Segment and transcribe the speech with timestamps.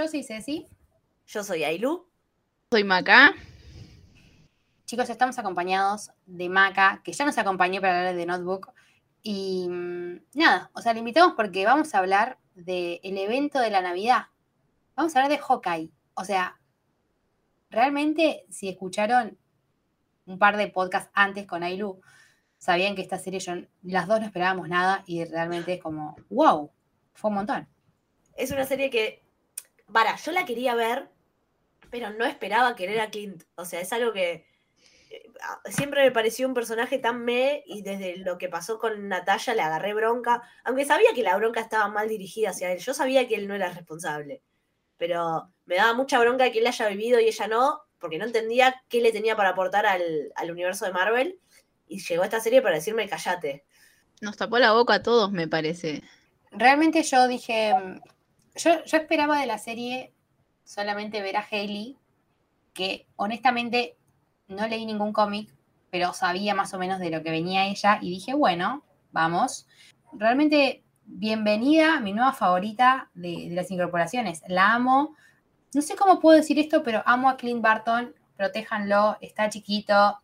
[0.00, 0.66] Yo soy Ceci.
[1.26, 2.08] Yo soy Ailu.
[2.70, 3.34] Soy Maca.
[4.86, 8.72] Chicos, estamos acompañados de Maca, que ya nos acompañó para hablar de Notebook.
[9.22, 13.82] Y mm, nada, o sea, le invitamos porque vamos a hablar del evento de la
[13.82, 14.28] Navidad.
[14.96, 15.90] Vamos a hablar de Hawkeye.
[16.14, 16.58] O sea,
[17.68, 19.36] realmente, si escucharon
[20.24, 22.00] un par de podcasts antes con Ailu,
[22.56, 26.70] sabían que esta serie, yo, las dos no esperábamos nada y realmente es como, wow,
[27.12, 27.68] fue un montón.
[28.34, 29.28] Es una serie que,
[29.92, 31.08] para, yo la quería ver,
[31.90, 33.44] pero no esperaba querer a Clint.
[33.56, 34.46] O sea, es algo que
[35.10, 39.08] eh, a- siempre me pareció un personaje tan me y desde lo que pasó con
[39.08, 42.78] Natalia le agarré bronca, aunque sabía que la bronca estaba mal dirigida hacia él.
[42.78, 44.42] Yo sabía que él no era responsable,
[44.96, 48.82] pero me daba mucha bronca que él haya vivido y ella no, porque no entendía
[48.88, 51.38] qué le tenía para aportar al, al universo de Marvel.
[51.88, 53.64] Y llegó esta serie para decirme, callate.
[54.20, 56.02] Nos tapó la boca a todos, me parece.
[56.52, 57.74] Realmente yo dije,
[58.54, 60.12] yo, yo esperaba de la serie
[60.64, 61.96] solamente ver a Hailey,
[62.72, 63.96] que honestamente
[64.48, 65.52] no leí ningún cómic,
[65.90, 69.66] pero sabía más o menos de lo que venía ella y dije, bueno, vamos.
[70.12, 74.42] Realmente bienvenida, mi nueva favorita de, de las incorporaciones.
[74.46, 75.16] La amo.
[75.74, 78.14] No sé cómo puedo decir esto, pero amo a Clint Barton.
[78.36, 80.20] Protéjanlo, está chiquito.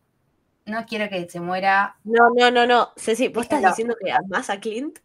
[0.65, 1.97] No quiero que se muera.
[2.03, 2.89] No, no, no, no.
[2.97, 4.99] Ceci, ¿vos estás diciendo que amás a Clint?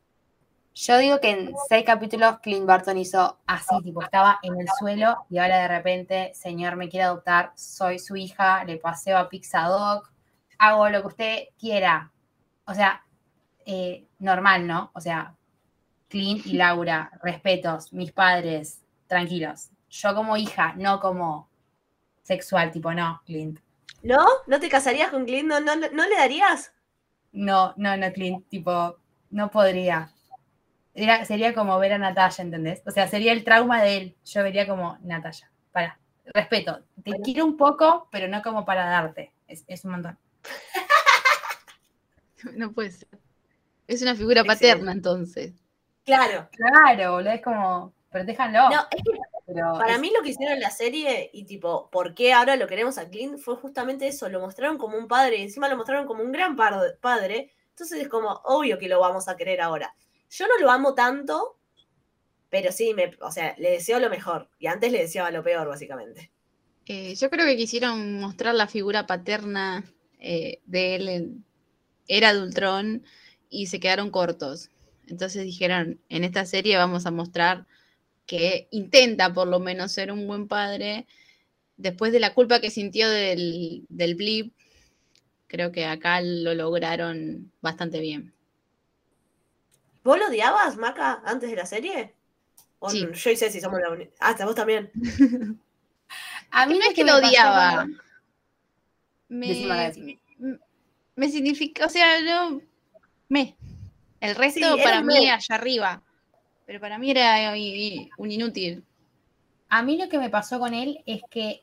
[0.74, 5.26] Yo digo que en seis capítulos Clint Barton hizo así, tipo, estaba en el suelo
[5.28, 9.68] y ahora de repente, señor, me quiere adoptar, soy su hija, le paseo a Pizza
[9.68, 10.08] Dog,
[10.58, 12.10] hago lo que usted quiera.
[12.64, 13.04] O sea,
[13.66, 14.90] eh, normal, ¿no?
[14.94, 15.34] O sea,
[16.08, 19.68] Clint y Laura, respetos, mis padres, tranquilos.
[19.90, 21.50] Yo como hija, no como
[22.22, 23.60] sexual, tipo, no, Clint.
[24.02, 24.24] ¿No?
[24.46, 25.48] ¿No te casarías con Clint?
[25.48, 26.72] ¿No, no, no le darías?
[27.32, 28.96] No, no, no, Clint, tipo,
[29.30, 30.10] no podría.
[30.94, 32.82] Era- sería como ver a Natalia, ¿entendés?
[32.86, 34.16] O sea, sería el trauma de él.
[34.24, 35.50] Yo vería como Natalia.
[35.72, 35.98] Para,
[36.34, 36.82] respeto.
[37.02, 39.32] Te quiero un poco, pero no como para darte.
[39.48, 40.18] Es, es un montón.
[42.54, 43.08] No puede ser.
[43.86, 45.52] Es una figura paterna, entonces.
[46.04, 46.48] Claro.
[46.52, 48.68] Claro, boludo, es como, pero déjanlo.
[48.68, 51.90] No, es que pero para es- mí lo que hicieron en la serie y tipo,
[51.90, 53.38] ¿por qué ahora lo queremos a Clint?
[53.38, 56.56] Fue justamente eso, lo mostraron como un padre y encima lo mostraron como un gran
[56.56, 57.52] padre.
[57.70, 59.94] Entonces es como, obvio que lo vamos a querer ahora.
[60.32, 61.58] Yo no lo amo tanto,
[62.48, 64.48] pero sí, me, o sea, le deseo lo mejor.
[64.58, 66.30] Y antes le deseaba lo peor, básicamente.
[66.86, 69.84] Eh, yo creo que quisieron mostrar la figura paterna
[70.18, 71.44] eh, de él
[72.08, 73.04] Era de Ultron
[73.50, 74.70] y se quedaron cortos.
[75.06, 77.66] Entonces dijeron, en esta serie vamos a mostrar
[78.24, 81.06] que intenta por lo menos ser un buen padre.
[81.76, 84.54] Después de la culpa que sintió del, del blip,
[85.46, 88.32] creo que acá lo lograron bastante bien.
[90.04, 92.14] ¿Vos lo odiabas, Maca, antes de la serie?
[92.80, 93.04] O Sí.
[93.04, 93.12] no?
[93.12, 94.12] Yo y Ceci somos la única.
[94.20, 94.90] Ah, hasta vos también.
[96.50, 97.86] a mí no es que me lo odiaba.
[99.28, 99.94] Me,
[101.16, 102.60] me significa, o sea, no,
[103.28, 103.56] me.
[104.20, 105.30] El resto Sí, para mí me.
[105.30, 106.02] allá arriba.
[106.66, 108.84] Pero para mí era i- i- un inútil.
[109.68, 111.62] A mí lo que me pasó con él es que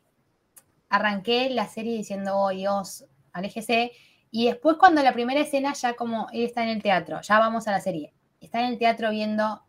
[0.89, 3.92] arranqué la serie diciendo, oh Dios, aléjese.
[4.31, 7.68] Y después cuando la primera escena ya como él está en el teatro, ya vamos
[7.68, 9.63] a la serie, está en el teatro viendo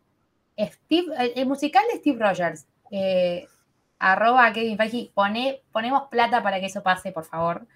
[0.59, 3.47] Steve, el, el musical de Steve Rogers, eh,
[3.99, 7.67] arroba Kevin Feige, pone, ponemos plata para que eso pase, por favor.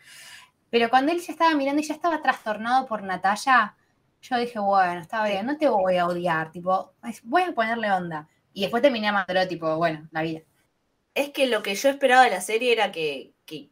[0.70, 3.76] Pero cuando él ya estaba mirando y ya estaba trastornado por Natalia,
[4.22, 6.94] yo dije, bueno, está bien, no te voy a odiar, tipo,
[7.24, 8.28] voy a ponerle onda.
[8.54, 10.42] Y después terminé amándolo, tipo, bueno, la vida.
[11.14, 13.34] Es que lo que yo esperaba de la serie era que.
[13.46, 13.70] que-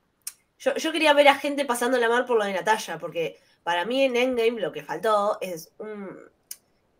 [0.60, 3.86] yo, yo quería ver a gente pasando la mar por lo de Natalia, porque para
[3.86, 6.18] mí en Endgame lo que faltó es un.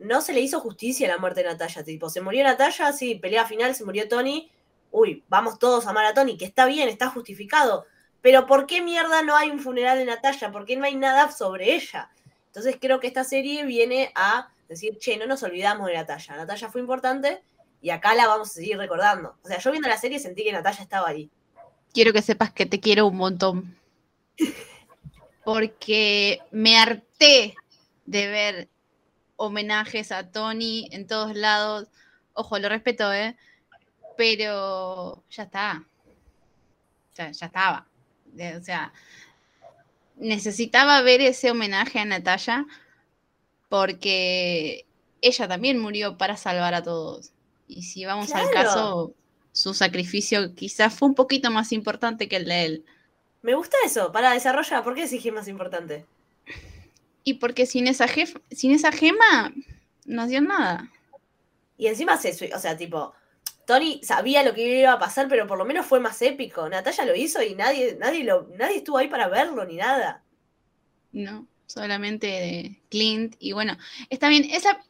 [0.04, 1.84] No se le hizo justicia a la muerte de Natalia.
[1.84, 4.52] Tipo, se murió Natalia, sí, pelea final, se murió Tony.
[4.92, 7.86] Uy, vamos todos a amar a Tony, que está bien, está justificado.
[8.22, 10.52] Pero ¿por qué mierda no hay un funeral de Natalia?
[10.52, 12.12] ¿Por qué no hay nada sobre ella?
[12.48, 16.36] Entonces creo que esta serie viene a decir, che, no nos olvidamos de Natalia.
[16.36, 17.42] Natalia fue importante
[17.82, 19.38] y acá la vamos a seguir recordando.
[19.44, 21.32] O sea, yo viendo la serie sentí que Natalia estaba ahí.
[21.94, 23.78] Quiero que sepas que te quiero un montón.
[25.46, 27.56] Porque me harté
[28.06, 28.70] de ver
[29.36, 31.88] homenajes a Tony en todos lados.
[32.34, 33.36] Ojo, lo respeto, ¿eh?
[34.18, 35.84] Pero ya está.
[37.16, 37.88] Ya, ya estaba.
[38.38, 38.94] Eh, O sea,
[40.18, 42.66] necesitaba ver ese homenaje a Natalia
[43.70, 44.86] porque
[45.22, 47.32] ella también murió para salvar a todos.
[47.68, 49.14] Y si vamos al caso,
[49.52, 52.86] su sacrificio quizás fue un poquito más importante que el de él.
[53.42, 56.06] Me gusta eso, para desarrollar, ¿por qué es más importante?
[57.24, 59.54] Y porque sin esa, jef- sin esa gema
[60.06, 60.92] no hacían nada.
[61.78, 63.14] Y encima se o sea, tipo,
[63.66, 66.68] Tony sabía lo que iba a pasar, pero por lo menos fue más épico.
[66.70, 70.24] Natalia lo hizo y nadie, nadie lo, nadie estuvo ahí para verlo ni nada.
[71.12, 73.36] No, solamente Clint.
[73.40, 73.78] Y bueno,
[74.10, 74.84] está bien, esa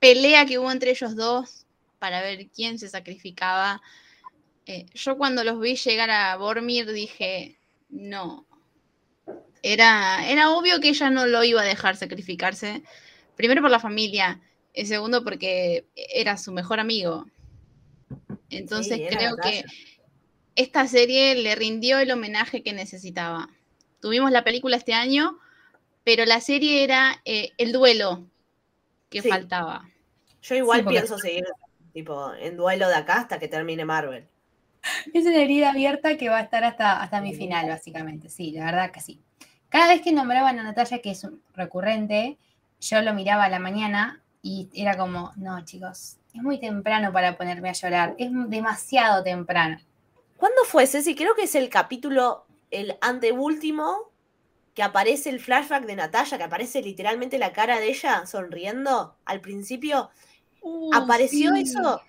[0.00, 1.66] pelea que hubo entre ellos dos
[2.00, 3.82] para ver quién se sacrificaba.
[4.66, 7.58] eh, yo cuando los vi llegar a Bormir dije,
[7.90, 8.47] no.
[9.62, 12.82] Era, era obvio que ella no lo iba a dejar sacrificarse.
[13.36, 14.40] Primero por la familia,
[14.74, 17.26] y segundo porque era su mejor amigo.
[18.50, 19.64] Entonces Sí, creo que
[20.56, 23.48] esta serie le rindió el homenaje que necesitaba.
[24.00, 25.38] Tuvimos la película este año,
[26.04, 28.26] pero la serie era eh, el duelo
[29.10, 29.28] que Sí.
[29.28, 29.88] faltaba.
[30.42, 31.44] Yo igual Sí, porque- pienso seguir,
[31.92, 34.26] tipo, en duelo de acá hasta que termine Marvel.
[35.14, 38.28] Es una herida abierta que va a estar hasta, hasta mi final, básicamente.
[38.28, 39.20] Sí, la verdad que sí.
[39.68, 42.38] Cada vez que nombraban a Natalia, que es un recurrente,
[42.80, 47.36] yo lo miraba a la mañana y era como, no, chicos, es muy temprano para
[47.36, 48.14] ponerme a llorar.
[48.18, 49.78] Es demasiado temprano.
[50.36, 51.14] ¿Cuándo fue, Ceci?
[51.14, 54.12] Creo que es el capítulo, el anteúltimo,
[54.74, 59.40] que aparece el flashback de Natalia, que aparece literalmente la cara de ella sonriendo al
[59.40, 60.10] principio.
[60.92, 62.00] ¿Apareció eso?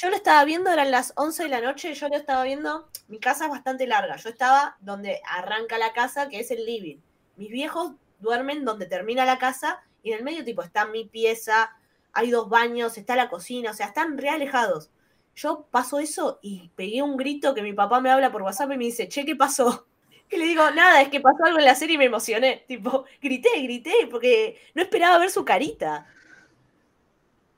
[0.00, 3.18] Yo lo estaba viendo, eran las 11 de la noche, yo lo estaba viendo, mi
[3.18, 6.98] casa es bastante larga, yo estaba donde arranca la casa, que es el living.
[7.34, 11.76] Mis viejos duermen donde termina la casa y en el medio tipo está mi pieza,
[12.12, 14.92] hay dos baños, está la cocina, o sea, están re alejados.
[15.34, 18.76] Yo paso eso y pegué un grito que mi papá me habla por WhatsApp y
[18.76, 19.88] me dice, che, ¿qué pasó?
[20.30, 22.62] Y le digo, nada, es que pasó algo en la serie y me emocioné.
[22.68, 26.06] Tipo, grité, grité, porque no esperaba ver su carita.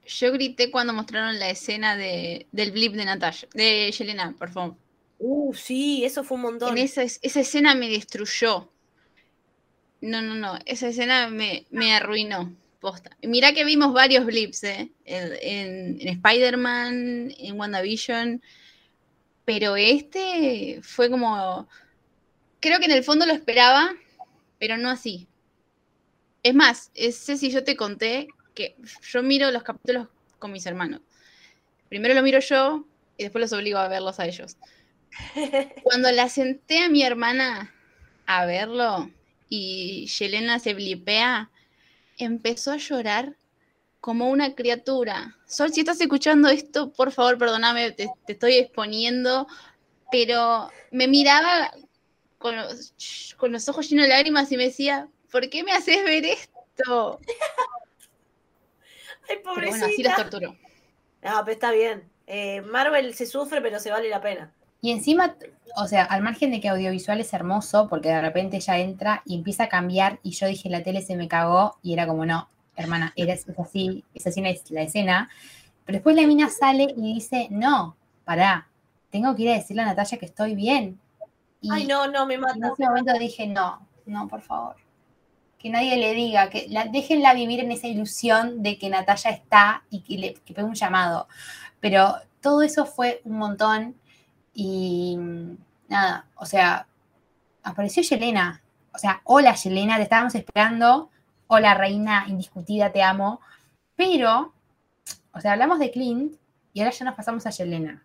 [0.06, 4.76] Yo grité cuando mostraron la escena de, del blip de Natalia, de Yelena, por favor.
[5.18, 6.76] Uh, sí, eso fue un montón.
[6.76, 8.70] En esa, esa escena me destruyó.
[10.00, 10.58] No, no, no.
[10.64, 12.54] Esa escena me, me arruinó.
[12.80, 13.14] Posta.
[13.22, 14.90] Mirá que vimos varios blips, ¿eh?
[15.04, 18.42] En, en- en Spider-Man, en WandaVision.
[19.44, 21.68] Pero este fue como.
[22.60, 23.94] Creo que en el fondo lo esperaba,
[24.58, 25.28] pero no así.
[26.42, 28.28] Es más, es- Ceci, yo te conté
[28.60, 28.76] que
[29.10, 31.00] yo miro los capítulos con mis hermanos.
[31.88, 32.84] Primero lo miro yo
[33.16, 34.58] y después los obligo a verlos a ellos.
[35.82, 37.72] Cuando la senté a mi hermana
[38.26, 39.10] a verlo
[39.48, 41.50] y Yelena se blipea,
[42.18, 43.34] empezó a llorar
[44.02, 45.38] como una criatura.
[45.46, 49.46] Sol, si estás escuchando esto, por favor, perdóname, te, te estoy exponiendo,
[50.12, 51.72] pero me miraba
[52.36, 52.94] con los,
[53.38, 57.20] con los ojos llenos de lágrimas y me decía, ¿por qué me haces ver esto?
[59.30, 60.56] Ay, Pero bueno, así los torturó.
[61.22, 62.04] No, pero está bien.
[62.26, 64.52] Eh, Marvel se sufre, pero se vale la pena.
[64.82, 65.36] Y encima,
[65.76, 69.34] o sea, al margen de que audiovisual es hermoso, porque de repente ella entra y
[69.34, 72.48] empieza a cambiar, y yo dije, la tele se me cagó, y era como, no,
[72.76, 75.28] hermana, era, es así, es así la, la escena.
[75.84, 78.68] Pero después la mina sale y dice, no, pará,
[79.10, 80.98] tengo que ir a decirle a Natalia que estoy bien.
[81.60, 82.72] Y Ay, no, no, me en mata.
[82.72, 84.76] ese momento dije, no, no, por favor.
[85.60, 89.84] Que nadie le diga, que la, déjenla vivir en esa ilusión de que Natalia está
[89.90, 91.28] y que le que pegue un llamado.
[91.80, 93.94] Pero todo eso fue un montón
[94.54, 95.18] y
[95.88, 96.86] nada, o sea,
[97.62, 98.62] apareció Yelena.
[98.94, 101.10] O sea, hola Yelena, te estábamos esperando.
[101.46, 103.40] Hola reina indiscutida, te amo.
[103.96, 104.54] Pero,
[105.32, 106.36] o sea, hablamos de Clint
[106.72, 108.02] y ahora ya nos pasamos a Yelena.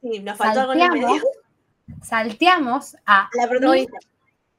[0.00, 2.02] Sí, nos faltó algo en el Salteamos, medio.
[2.02, 3.98] salteamos a La protagonista.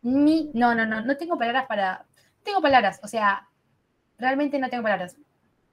[0.02, 2.06] mi, no, no, no, no tengo palabras para,
[2.46, 3.50] tengo palabras, o sea,
[4.18, 5.18] realmente no tengo palabras.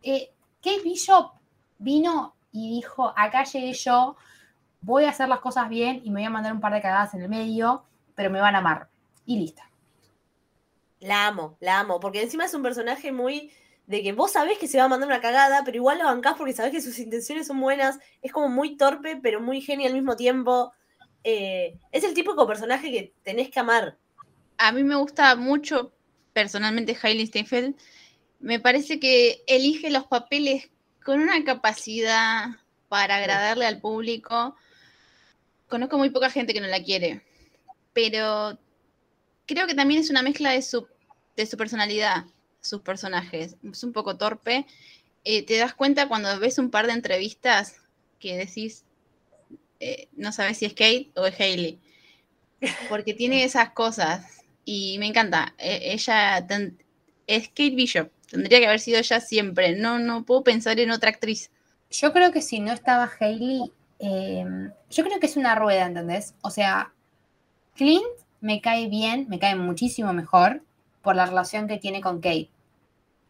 [0.03, 1.33] Eh, Kate Bishop
[1.79, 4.17] vino y dijo, acá llegué yo,
[4.81, 7.15] voy a hacer las cosas bien y me voy a mandar un par de cagadas
[7.15, 7.85] en el medio,
[8.17, 8.89] pero me van a amar.
[9.25, 9.71] Y lista.
[10.99, 13.53] La amo, la amo, porque encima es un personaje muy
[13.87, 16.35] de que vos sabés que se va a mandar una cagada, pero igual lo bancás
[16.37, 19.95] porque sabés que sus intenciones son buenas, es como muy torpe, pero muy genio al
[19.95, 20.73] mismo tiempo.
[21.25, 23.99] Eh, es el típico personaje que tenés que amar.
[24.59, 25.93] A mí me gusta mucho
[26.33, 27.75] personalmente Hailey Steinfeld.
[28.41, 30.71] Me parece que elige los papeles
[31.05, 32.47] con una capacidad
[32.89, 34.57] para agradarle al público.
[35.69, 37.23] Conozco muy poca gente que no la quiere,
[37.93, 38.59] pero
[39.47, 40.87] creo que también es una mezcla de su,
[41.37, 42.27] de su personalidad,
[42.61, 43.57] sus personajes.
[43.71, 44.67] Es un poco torpe.
[45.25, 47.77] Eh, te das cuenta cuando ves un par de entrevistas
[48.19, 48.85] que decís,
[49.81, 51.81] eh, no sabes si es Kate o es Hailey,
[52.89, 55.55] porque tiene esas cosas y me encanta.
[55.59, 56.47] E- ella
[57.27, 59.77] es Kate Bishop, tendría que haber sido ella siempre.
[59.77, 61.51] No, no puedo pensar en otra actriz.
[61.91, 64.45] Yo creo que si no estaba Hailey, eh,
[64.91, 66.35] yo creo que es una rueda, ¿entendés?
[66.43, 66.93] O sea,
[67.77, 68.05] Clint
[68.41, 70.63] me cae bien, me cae muchísimo mejor
[71.03, 72.51] por la relación que tiene con Kate.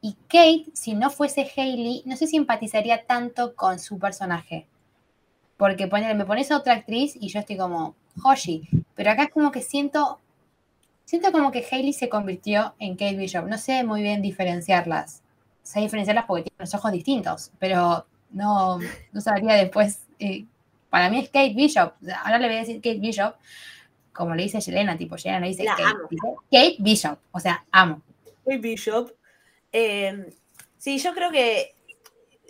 [0.00, 4.66] Y Kate, si no fuese Hailey, no sé si empatizaría tanto con su personaje.
[5.56, 8.68] Porque ponele, me pones a otra actriz y yo estoy como, Hoshi.
[8.96, 10.18] Pero acá es como que siento,
[11.04, 13.46] siento como que Hailey se convirtió en Kate Bishop.
[13.46, 15.22] No sé muy bien diferenciarlas.
[15.62, 18.78] Sé diferenciarlas porque tienen los ojos distintos, pero no,
[19.12, 20.00] no sabría después.
[20.18, 20.44] eh,
[20.90, 21.94] para mí es Kate Bishop.
[22.24, 23.34] Ahora le voy a decir Kate Bishop,
[24.12, 26.08] como le dice Yelena, tipo, Yelena le dice La Kate, amo.
[26.10, 27.18] dice Kate Bishop.
[27.30, 28.02] O sea, amo.
[28.44, 29.10] Muy Bishop.
[29.72, 30.34] Eh,
[30.76, 31.74] sí, yo creo que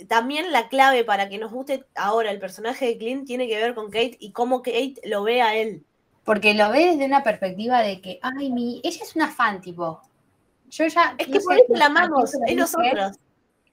[0.09, 3.75] también la clave para que nos guste ahora el personaje de Clint tiene que ver
[3.75, 5.85] con Kate y cómo Kate lo ve a él.
[6.25, 10.01] Porque lo ve desde una perspectiva de que, ay, mi, ella es una fan, tipo.
[10.71, 11.15] Yo ya.
[11.19, 13.19] Es no que por eso la amamos, es nosotros.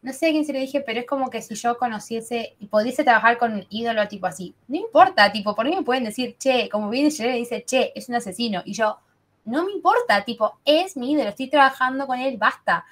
[0.01, 2.68] No sé a quién se lo dije, pero es como que si yo conociese y
[2.68, 4.56] pudiese trabajar con un ídolo tipo así.
[4.68, 7.91] No importa, tipo, por mí me pueden decir, che, como viene Yelena y dice, che,
[7.94, 8.62] es un asesino.
[8.63, 8.98] Y yo,
[9.44, 12.86] no me importa, tipo, es mi ídolo, estoy trabajando con él, basta.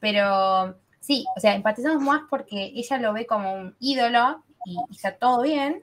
[0.00, 4.94] Pero sí, o sea, empatizamos más porque ella lo ve como un ídolo y, y
[4.94, 5.82] está todo bien.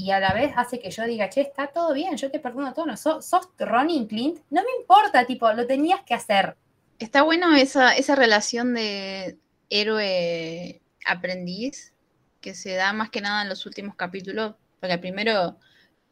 [0.00, 2.72] Y a la vez hace que yo diga, che, está todo bien, yo te perdono
[2.72, 2.86] todo.
[2.86, 6.56] No, sos, sos Ronnie Clint, no me importa, tipo, lo tenías que hacer.
[7.00, 9.38] Está bueno esa, esa relación de
[9.70, 11.92] héroe-aprendiz
[12.40, 15.56] que se da más que nada en los últimos capítulos, porque al primero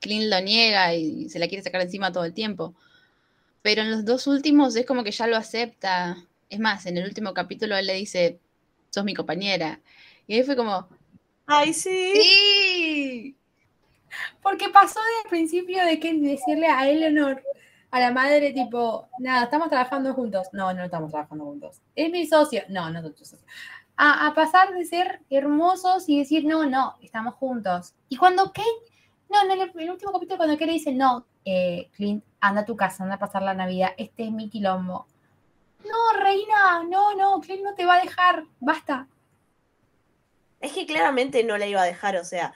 [0.00, 2.74] Clint lo niega y se la quiere sacar encima todo el tiempo.
[3.62, 6.16] Pero en los dos últimos es como que ya lo acepta.
[6.50, 8.40] Es más, en el último capítulo él le dice,
[8.90, 9.78] sos mi compañera.
[10.26, 10.88] Y ahí fue como,
[11.46, 12.14] Ay, sí.
[12.20, 13.36] ¡sí!
[14.42, 17.42] Porque pasó desde el principio de que decirle a Eleanor,
[17.90, 20.48] a la madre, tipo, nada, estamos trabajando juntos.
[20.52, 21.80] No, no estamos trabajando juntos.
[21.94, 22.62] Es mi socio.
[22.68, 23.46] No, no soy tu socio.
[23.96, 27.94] A, pasar de ser hermosos y decir, no, no, estamos juntos.
[28.10, 28.62] Y cuando Kate,
[29.30, 33.04] no, en el, último capítulo, cuando Kate dice, no, eh, Clint, anda a tu casa,
[33.04, 35.06] anda a pasar la Navidad, este es mi quilombo.
[35.84, 39.08] No, reina, no, no, Clint no te va a dejar, basta.
[40.60, 42.52] Es que claramente no la iba a dejar, o sea,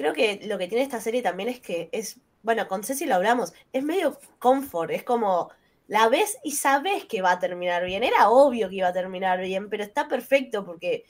[0.00, 3.16] creo que lo que tiene esta serie también es que es, bueno, con Ceci lo
[3.16, 5.50] hablamos, es medio comfort, es como
[5.88, 9.40] la ves y sabes que va a terminar bien, era obvio que iba a terminar
[9.40, 11.04] bien, pero está perfecto porque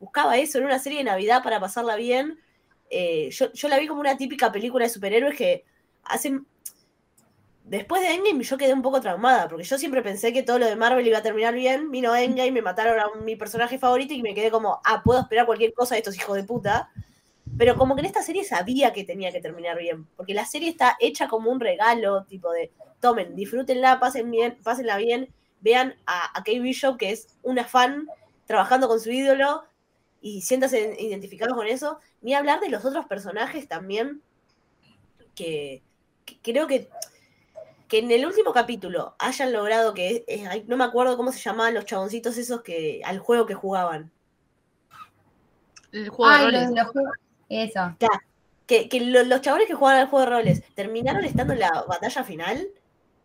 [0.00, 2.40] buscaba eso en una serie de Navidad para pasarla bien.
[2.90, 5.64] Eh, yo, yo la vi como una típica película de superhéroes que
[6.04, 6.46] hacen...
[7.64, 10.66] Después de Endgame yo quedé un poco traumada, porque yo siempre pensé que todo lo
[10.66, 14.22] de Marvel iba a terminar bien, vino Endgame, me mataron a mi personaje favorito y
[14.22, 16.90] me quedé como, ah, puedo esperar cualquier cosa de estos hijos de puta.
[17.56, 20.68] Pero como que en esta serie sabía que tenía que terminar bien, porque la serie
[20.68, 25.28] está hecha como un regalo, tipo de, tomen, disfrútenla, pasen bien, pásenla bien,
[25.60, 28.08] vean a, a Kate Bishop, que es una fan
[28.46, 29.64] trabajando con su ídolo,
[30.20, 34.20] y siéntase identificados con eso, ni hablar de los otros personajes también,
[35.34, 35.82] que,
[36.24, 36.88] que creo que,
[37.88, 41.74] que en el último capítulo hayan logrado que, eh, no me acuerdo cómo se llamaban
[41.74, 44.10] los chaboncitos esos que al juego que jugaban.
[45.92, 46.70] El juego de Ay, roles.
[46.70, 47.04] los- los
[47.48, 47.96] Eso.
[48.66, 51.84] que, que lo- los chabones que jugaban al juego de roles terminaron estando en la
[51.88, 52.66] batalla final,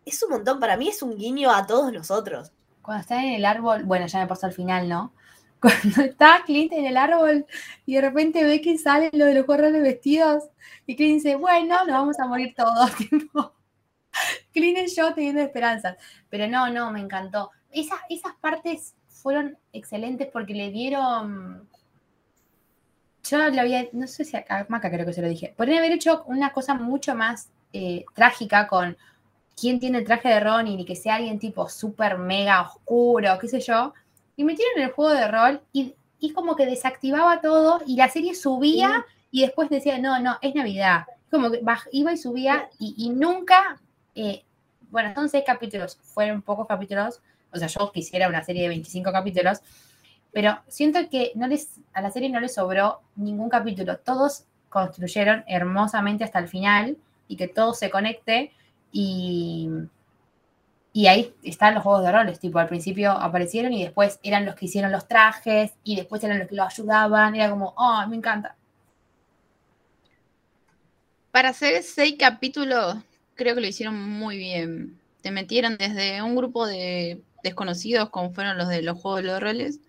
[0.04, 0.60] es un montón.
[0.60, 2.52] Para mí es un guiño a todos nosotros.
[2.82, 5.12] Cuando está en el árbol, bueno, ya me pasó al final, ¿no?
[5.60, 7.44] Cuando está Clint en el árbol
[7.84, 10.44] y de repente ve que salen lo de los juegos de vestidos
[10.86, 12.94] y Clint dice, bueno, nos vamos a morir todos.
[12.96, 13.52] tipo.
[14.52, 15.96] Clint y yo teniendo esperanzas.
[16.28, 17.50] Pero no, no, me encantó.
[17.70, 21.68] Esas, esas partes fueron excelentes porque le dieron...
[23.24, 25.92] Yo lo había, no sé si acá, Maca creo que se lo dije, podrían haber
[25.92, 28.96] hecho una cosa mucho más eh, trágica con
[29.60, 33.48] quién tiene el traje de Ronin y que sea alguien tipo súper mega oscuro, qué
[33.48, 33.92] sé yo.
[34.36, 38.08] Y metieron en el juego de rol y, y como que desactivaba todo y la
[38.08, 41.04] serie subía y después decía, no, no, es Navidad.
[41.30, 41.62] Como que
[41.92, 43.80] iba y subía y, y nunca,
[44.14, 44.44] eh,
[44.90, 47.20] bueno, son seis capítulos, fueron pocos capítulos,
[47.52, 49.60] o sea, yo quisiera una serie de 25 capítulos,
[50.32, 53.98] pero siento que no les, a la serie no le sobró ningún capítulo.
[53.98, 56.96] Todos construyeron hermosamente hasta el final
[57.28, 58.52] y que todo se conecte
[58.92, 59.68] y,
[60.92, 64.54] y ahí están los juegos de roles, tipo al principio aparecieron y después eran los
[64.54, 68.16] que hicieron los trajes y después eran los que lo ayudaban, era como, oh, me
[68.16, 68.56] encanta.
[71.30, 72.96] Para hacer seis capítulos,
[73.34, 74.98] creo que lo hicieron muy bien.
[75.22, 79.40] Te metieron desde un grupo de desconocidos, como fueron los de los juegos de los
[79.40, 79.80] roles,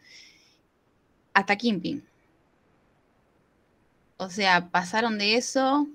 [1.33, 2.03] hasta Kimping.
[4.17, 5.87] O sea, pasaron de eso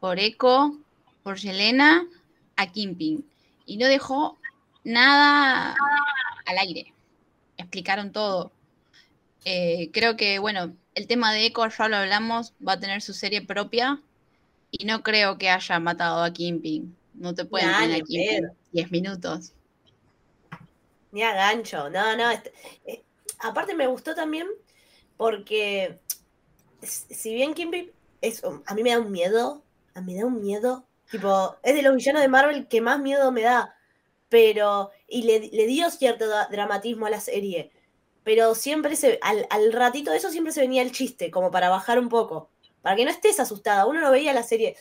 [0.00, 0.78] por Echo,
[1.22, 2.06] por Yelena,
[2.56, 3.24] a Kimping.
[3.66, 4.38] Y no dejó
[4.84, 5.74] nada
[6.46, 6.92] al aire.
[7.56, 8.52] Explicaron todo.
[9.44, 13.12] Eh, creo que, bueno, el tema de Echo ya lo hablamos, va a tener su
[13.14, 14.00] serie propia.
[14.70, 16.94] Y no creo que haya matado a Kimping.
[17.14, 18.54] No te pueden tener a Kimping pedo.
[18.72, 19.52] 10 minutos.
[21.12, 22.30] Ni a gancho, no, no.
[22.30, 22.52] este-
[22.86, 23.02] eh,
[23.38, 24.48] aparte me gustó también
[25.16, 26.00] porque
[26.82, 29.62] si bien Kimby es, a mí me da un miedo,
[29.94, 33.00] a mí me da un miedo, tipo, es de los villanos de Marvel que más
[33.00, 33.74] miedo me da,
[34.28, 37.72] pero, y le, dio cierto dramatismo a la serie,
[38.24, 41.68] pero siempre se, al, al ratito de eso siempre se venía el chiste, como para
[41.68, 42.50] bajar un poco,
[42.82, 44.76] para que no estés asustada, uno no veía la serie,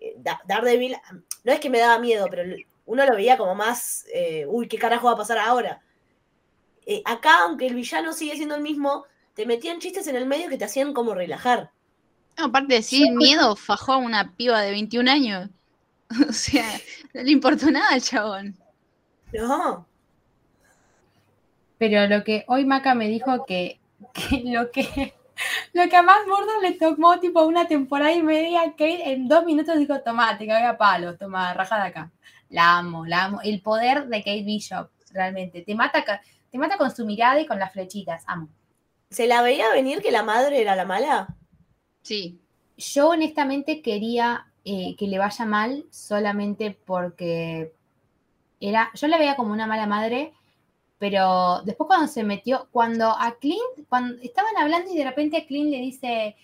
[0.00, 0.96] eh, Da- Daredevil,
[1.44, 2.44] no es que me daba miedo, pero
[2.86, 5.82] uno lo veía como más, eh, uy, ¿qué carajo va a pasar ahora?
[6.86, 10.48] Eh, acá, aunque el villano sigue siendo el mismo, te metían chistes en el medio
[10.48, 11.70] que te hacían como relajar.
[12.38, 15.50] No, aparte de decir miedo, fajó a una piba de 21 años.
[16.28, 16.64] O sea,
[17.12, 18.56] no le importó nada al chabón.
[19.32, 19.84] No,
[21.78, 23.80] Pero lo que hoy Maca me dijo que,
[24.12, 25.14] que lo que
[25.72, 29.44] lo que a más Murdoch le tomó tipo una temporada y media, Kate en dos
[29.44, 32.12] minutos dijo, toma, te cagué a palos, toma, raja de acá.
[32.50, 33.40] La amo, la amo.
[33.42, 35.62] El poder de Kate Bishop, realmente.
[35.62, 36.04] Te mata,
[36.50, 38.48] te mata con su mirada y con las flechitas, amo.
[39.10, 41.36] ¿Se la veía venir que la madre era la mala?
[42.02, 42.40] Sí.
[42.76, 47.72] Yo honestamente quería eh, que le vaya mal solamente porque
[48.60, 50.32] era, yo la veía como una mala madre,
[50.98, 55.46] pero después cuando se metió, cuando a Clint, cuando estaban hablando y de repente a
[55.46, 56.36] Clint le dice,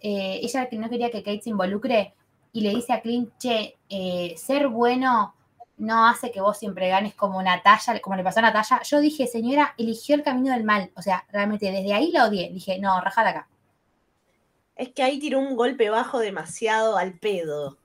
[0.00, 2.14] eh, ella que no quería que Kate se involucre,
[2.52, 5.34] y le dice a Clint, che, eh, ser bueno
[5.78, 8.82] no hace que vos siempre ganes como Natalia, como le pasó a Natalia.
[8.82, 10.90] Yo dije, señora, eligió el camino del mal.
[10.94, 12.50] O sea, realmente desde ahí la odié.
[12.50, 13.48] Dije, no, rajala acá.
[14.76, 17.78] Es que ahí tiró un golpe bajo demasiado al pedo.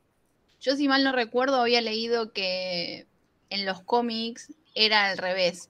[0.59, 3.07] Yo, si mal no recuerdo, había leído que
[3.49, 5.69] en los cómics era al revés.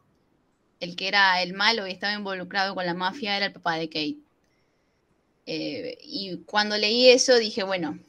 [0.80, 3.88] El que era el malo y estaba involucrado con la mafia era el papá de
[3.88, 4.18] Kate.
[5.46, 8.00] Eh, y cuando leí eso dije, bueno,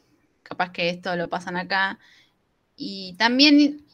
[0.43, 1.99] capaz que esto lo pasan acá.
[2.77, 3.85] Y también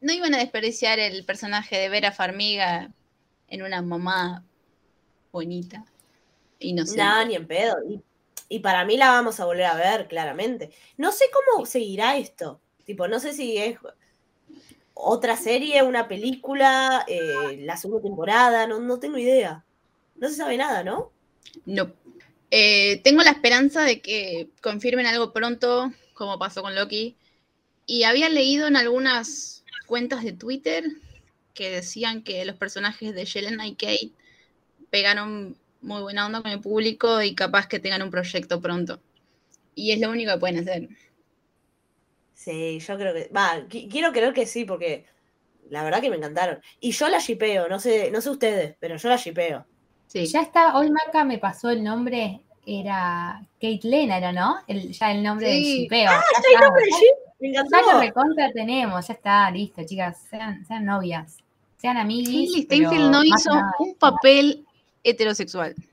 [0.00, 2.90] no iban a desperdiciar el personaje de Vera Farmiga
[3.48, 4.44] en una mamá
[5.32, 5.84] bonita.
[6.60, 7.02] Inocente.
[7.02, 7.76] No, ni en pedo.
[7.88, 8.00] Y,
[8.48, 10.70] y para mí la vamos a volver a ver, claramente.
[10.96, 12.60] No sé cómo seguirá esto.
[12.84, 13.78] Tipo, no sé si es
[14.94, 19.64] otra serie, una película, eh, la segunda temporada, no, no tengo idea.
[20.16, 21.12] No se sabe nada, ¿no?
[21.66, 21.92] No.
[22.50, 27.16] Eh, tengo la esperanza de que confirmen algo pronto, como pasó con Loki.
[27.86, 29.57] Y había leído en algunas
[29.88, 30.84] cuentas de Twitter
[31.54, 34.10] que decían que los personajes de Yelena y Kate
[34.90, 39.00] pegaron muy buena onda con el público y capaz que tengan un proyecto pronto.
[39.74, 40.88] Y es lo único que pueden hacer.
[42.34, 43.28] Sí, yo creo que.
[43.34, 45.06] Va, qui- quiero creer que sí, porque
[45.70, 46.60] la verdad que me encantaron.
[46.80, 49.66] Y yo la shipeo, no sé, no sé ustedes, pero yo la shipeo.
[50.06, 50.26] Sí.
[50.26, 54.58] Ya está, hoy Maca me pasó el nombre, era Kate Lena, ¿no?
[54.66, 55.82] El, ya el nombre del Sí.
[55.82, 56.10] shipeo.
[56.10, 56.84] Ah, ya ¿está el nombre
[57.40, 57.92] Me ya encantó.
[57.92, 61.36] lo recontra tenemos, ya está, listo, chicas, sean, sean novias,
[61.76, 63.72] sean pero Steinfeld no hizo nada.
[63.78, 64.66] un papel
[65.04, 65.74] heterosexual.
[65.76, 65.86] Es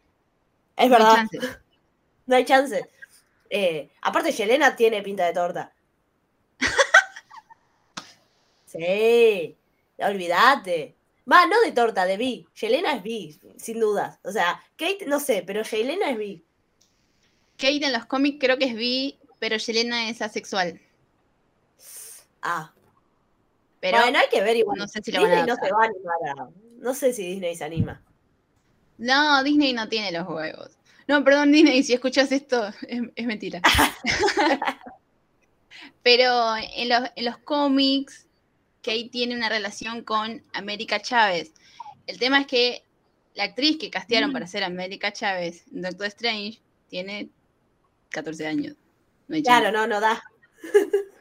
[0.76, 1.40] No hay verdad, chance.
[2.26, 2.90] no hay chance.
[3.50, 5.74] Eh, aparte, Yelena tiene pinta de torta.
[8.66, 9.56] Sí,
[10.00, 10.96] olvídate.
[11.32, 12.46] Va, no de torta, de bi.
[12.60, 14.20] Yelena es bi, sin dudas.
[14.24, 16.44] O sea, Kate no sé, pero Yelena es bi.
[17.58, 20.82] Kate en los cómics creo que es bi, pero Yelena es asexual.
[22.48, 22.72] Ah,
[23.80, 24.78] Pero bueno, hay que ver igual.
[24.78, 27.64] no sé si Disney no se va a animar a- No sé si Disney se
[27.64, 28.02] anima.
[29.00, 30.78] No, Disney no tiene los huevos.
[31.08, 33.62] No, perdón, Disney, si escuchas esto, es, es mentira.
[36.04, 38.28] Pero en los, en los cómics,
[38.84, 41.52] Kate tiene una relación con América Chávez.
[42.08, 42.84] El tema es que
[43.34, 47.30] la actriz que castearon para ser América Chávez en Doctor Strange tiene
[48.10, 48.76] 14 años.
[49.28, 50.22] No Claro, no, no da.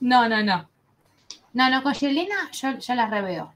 [0.00, 0.68] No, no, no.
[1.52, 3.52] No, no, con Yelena yo, yo las reveo.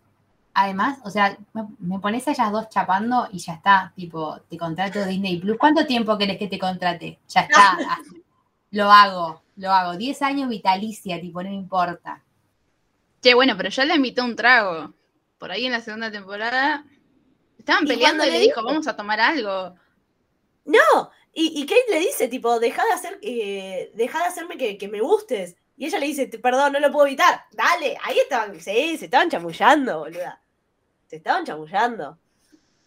[0.55, 3.93] Además, o sea, me, me pones a ellas dos chapando y ya está.
[3.95, 5.59] Tipo, te contrato Disney Plus.
[5.59, 7.19] ¿Cuánto tiempo querés que te contrate?
[7.29, 7.77] Ya está.
[7.89, 7.99] ah,
[8.71, 9.97] Lo hago, lo hago.
[9.97, 12.23] 10 años vitalicia, tipo, no me importa.
[13.23, 14.95] Che, bueno, pero ya le invitó un trago.
[15.39, 16.85] Por ahí en la segunda temporada
[17.59, 18.63] estaban ¿Y peleando y le le dijo, dijo?
[18.63, 19.75] vamos a tomar algo.
[20.65, 24.79] No, y, y Kate le dice, tipo, deja de hacer, eh, deja de hacerme que,
[24.79, 25.57] que me gustes.
[25.77, 27.45] Y ella le dice, perdón, no lo puedo evitar.
[27.53, 30.41] Dale, ahí estaban, sí, se estaban chamullando, boluda.
[31.07, 32.19] Se estaban chamullando.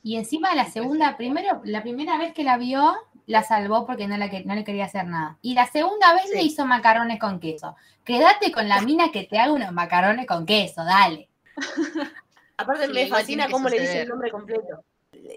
[0.01, 2.95] Y encima la segunda, primero, la primera vez que la vio,
[3.27, 5.37] la salvó porque no, la que, no le quería hacer nada.
[5.41, 7.75] Y la segunda vez le hizo macarrones con queso.
[8.03, 11.29] Quédate con la mina que te haga unos macarrones con queso, dale.
[12.57, 14.83] Aparte Sí, me fascina cómo le dice el nombre completo.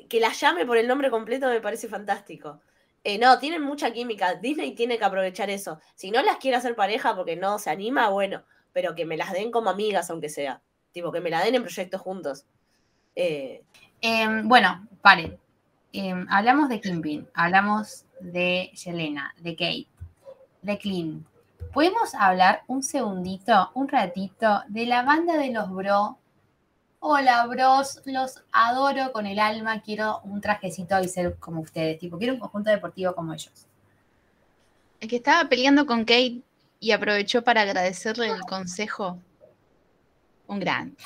[0.09, 2.61] Que la llame por el nombre completo me parece fantástico.
[3.05, 4.35] Eh, no, tienen mucha química.
[4.35, 5.81] Disney tiene que aprovechar eso.
[5.95, 9.33] Si no las quiere hacer pareja porque no se anima, bueno, pero que me las
[9.33, 10.63] den como amigas, aunque sea.
[10.93, 12.45] Tipo, que me la den en proyectos juntos.
[13.17, 13.65] Eh,
[14.05, 15.39] Em, bueno, paren.
[15.93, 19.87] Em, hablamos de Kimpin, hablamos de Yelena, de Kate,
[20.61, 21.25] de Clint.
[21.73, 26.19] ¿Podemos hablar un segundito, un ratito, de la banda de los bro?
[27.05, 29.83] Hola, bros, los adoro con el alma.
[29.83, 31.99] Quiero un trajecito y ser como ustedes.
[31.99, 33.67] Tipo, quiero un conjunto deportivo como ellos.
[35.01, 36.43] El que estaba peleando con Kate
[36.79, 39.19] y aprovechó para agradecerle el consejo.
[40.47, 40.97] Un gran.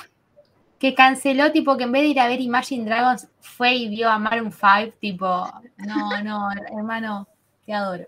[0.77, 4.07] Que canceló, tipo, que en vez de ir a ver Imagine Dragons, fue y vio
[4.09, 4.95] a Maroon 5.
[4.99, 7.27] Tipo, no, no, hermano,
[7.65, 8.05] te adoro.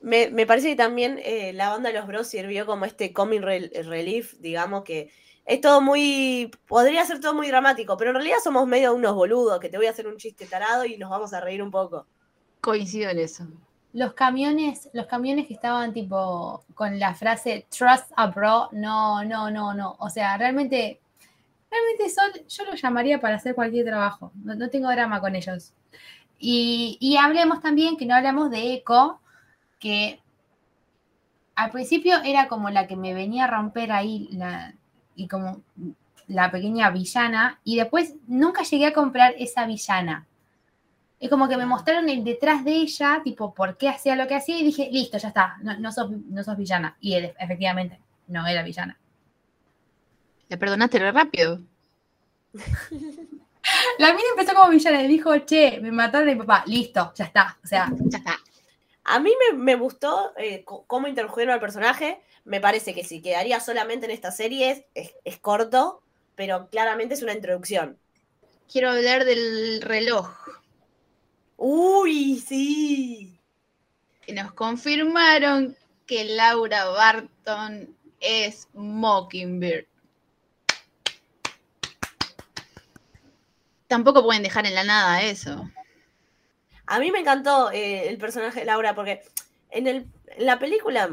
[0.00, 3.42] me, me parece que también eh, la banda de los bros sirvió como este comic
[3.42, 5.10] rel- relief, digamos que
[5.44, 6.50] es todo muy.
[6.68, 9.86] Podría ser todo muy dramático, pero en realidad somos medio unos boludos, que te voy
[9.86, 12.06] a hacer un chiste tarado y nos vamos a reír un poco.
[12.60, 13.46] Coincido en eso.
[13.92, 19.50] Los camiones, los camiones que estaban tipo con la frase trust a bro, no, no,
[19.50, 19.96] no, no.
[19.98, 21.00] O sea, realmente,
[21.70, 24.32] realmente son, yo los llamaría para hacer cualquier trabajo.
[24.44, 25.72] No, no tengo drama con ellos.
[26.38, 29.20] Y, y hablemos también, que no hablamos de Echo,
[29.78, 30.20] que
[31.54, 34.74] al principio era como la que me venía a romper ahí la,
[35.16, 35.62] y como
[36.28, 40.26] la pequeña villana, y después nunca llegué a comprar esa villana.
[41.20, 44.34] Es como que me mostraron el detrás de ella, tipo, por qué hacía lo que
[44.34, 46.96] hacía, y dije, listo, ya está, no, no, sos, no sos villana.
[47.00, 48.98] Y él, efectivamente, no era villana.
[50.48, 51.60] Le perdonaste re rápido.
[53.98, 57.24] La mina empezó como villana y dijo, che, me mataron a mi papá, listo, ya
[57.24, 57.56] está.
[57.62, 58.38] O sea, Ya está.
[59.04, 62.22] A mí me, me gustó eh, cómo introdujeron al personaje.
[62.44, 66.02] Me parece que si quedaría solamente en esta serie es, es corto,
[66.34, 67.98] pero claramente es una introducción.
[68.70, 70.30] Quiero hablar del reloj.
[71.56, 73.38] Uy, sí.
[74.26, 75.76] Que nos confirmaron
[76.06, 79.86] que Laura Barton es Mockingbird.
[83.86, 85.70] Tampoco pueden dejar en la nada eso.
[86.86, 89.22] A mí me encantó eh, el personaje de Laura porque
[89.70, 91.10] en, el, en la película,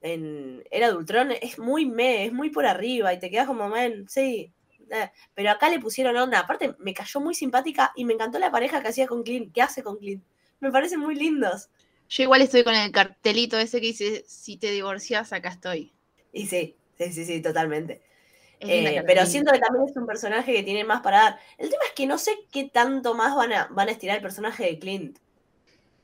[0.00, 3.68] en Era de Ultron, es muy me, es muy por arriba y te quedas como,
[3.68, 4.52] man, sí.
[4.90, 5.10] eh".
[5.34, 6.40] Pero acá le pusieron onda.
[6.40, 9.62] Aparte, me cayó muy simpática y me encantó la pareja que hacía con Clint, que
[9.62, 10.24] hace con Clint.
[10.60, 11.68] Me parecen muy lindos.
[12.10, 15.92] Yo igual estoy con el cartelito ese que dice, si te divorcias, acá estoy.
[16.32, 18.02] Y sí, sí, sí, sí, totalmente.
[18.60, 21.38] Eh, pero siento que también es un personaje que tiene más para dar.
[21.58, 24.22] El tema es que no sé qué tanto más van a, van a estirar el
[24.22, 25.18] personaje de Clint.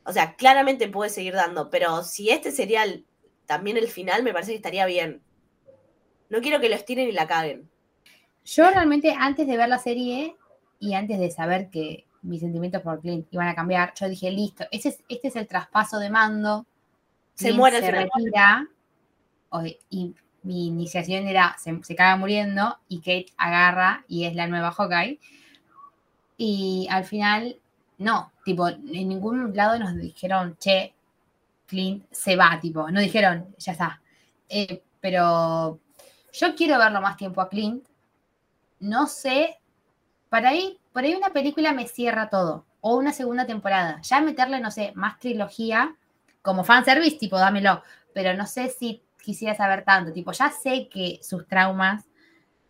[0.04, 3.06] O sea, claramente puede seguir dando, pero si este sería el-
[3.46, 5.22] también el final, me parece que estaría bien.
[6.28, 7.68] No quiero que lo estiren y la caguen.
[8.44, 10.37] yo realmente antes de ver la serie
[10.78, 14.64] y antes de saber que mis sentimientos por Clint iban a cambiar, yo dije, listo,
[14.70, 16.66] ese es, este es el traspaso de mando.
[17.35, 18.11] Se Clint muere se final.
[18.14, 18.68] retira
[19.90, 24.70] y mi iniciación era, se, se caga muriendo y Kate agarra y es la nueva
[24.72, 25.18] Hawkeye.
[26.37, 27.59] Y al final,
[27.98, 30.94] no, tipo, en ningún lado nos dijeron, che,
[31.66, 34.00] Clint se va, tipo, no dijeron, ya está.
[34.48, 35.81] Eh, pero
[36.33, 37.87] yo quiero verlo más tiempo a Clint.
[38.81, 39.59] No sé,
[40.29, 42.66] para ahí, por ahí una película me cierra todo.
[42.81, 44.00] O una segunda temporada.
[44.02, 45.96] Ya meterle, no sé, más trilogía,
[46.42, 47.83] como fanservice, tipo, dámelo.
[48.14, 50.12] Pero no sé si quisiera saber tanto.
[50.12, 52.05] Tipo, ya sé que sus traumas.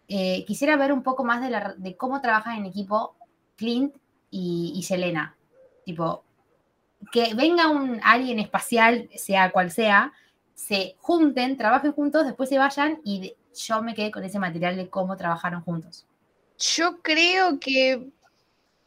[0.09, 1.40] eh, quisiera ver un poco más
[1.78, 3.16] de, cómo trabajan en equipo
[3.56, 3.96] Clint
[4.30, 5.37] y, y Selena.
[5.85, 6.25] Tipo,
[7.12, 10.12] que venga un alien espacial, sea cual sea,
[10.54, 14.88] se junten, trabajen juntos, después se vayan y yo me quedé con ese material de
[14.88, 16.06] cómo trabajaron juntos.
[16.59, 18.09] Yo creo que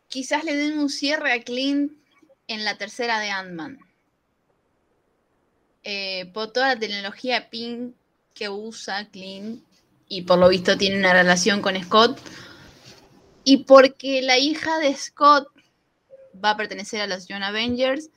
[0.08, 1.94] quizás le den un cierre a Clint
[2.48, 3.80] en la tercera de Ant-Man.
[5.84, 7.96] Eh, por toda la tecnología PIN
[8.34, 9.64] que usa Clint
[10.08, 12.20] y por lo visto tiene una relación con Scott.
[13.44, 15.48] Y porque la hija de Scott
[16.44, 18.10] va a pertenecer a los Young Avengers,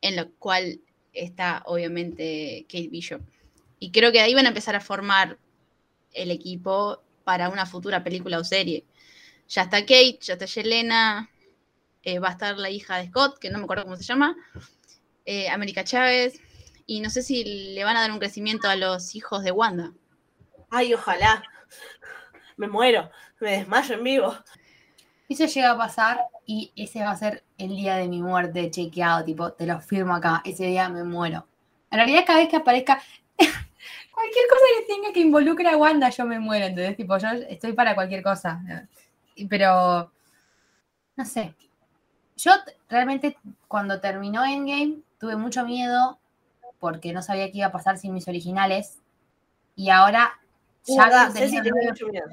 [0.00, 0.80] en lo cual
[1.12, 3.22] está obviamente Kate Bishop.
[3.78, 5.38] Y creo que ahí van a empezar a formar
[6.12, 8.84] el equipo para una futura película o serie.
[9.48, 11.30] Ya está Kate, ya está Yelena,
[12.02, 14.36] eh, va a estar la hija de Scott, que no me acuerdo cómo se llama,
[15.24, 16.40] eh, América Chávez,
[16.86, 19.92] y no sé si le van a dar un crecimiento a los hijos de Wanda.
[20.70, 21.42] Ay, ojalá.
[22.56, 24.36] Me muero, me desmayo en vivo.
[25.28, 29.24] Eso llega a pasar y ese va a ser el día de mi muerte chequeado,
[29.24, 31.46] tipo, te lo firmo acá, ese día me muero.
[31.90, 33.00] En realidad cada vez que aparezca
[33.38, 37.72] cualquier cosa que tenga que involucre a Wanda, yo me muero, entonces, tipo, yo estoy
[37.72, 38.60] para cualquier cosa.
[39.48, 40.10] Pero,
[41.16, 41.54] no sé.
[42.36, 42.52] Yo
[42.88, 43.36] realmente
[43.68, 46.18] cuando terminó Endgame tuve mucho miedo
[46.78, 48.98] porque no sabía qué iba a pasar sin mis originales.
[49.74, 50.38] Y ahora
[50.86, 52.26] ya Ceci, tenido tengo nueve- mucho miedo.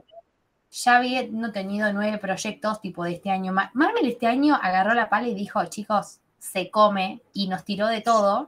[0.74, 3.54] Ya habiendo tenido nueve proyectos tipo de este año.
[3.54, 7.88] Ma- Marvel este año agarró la pala y dijo, chicos, se come y nos tiró
[7.88, 8.48] de todo.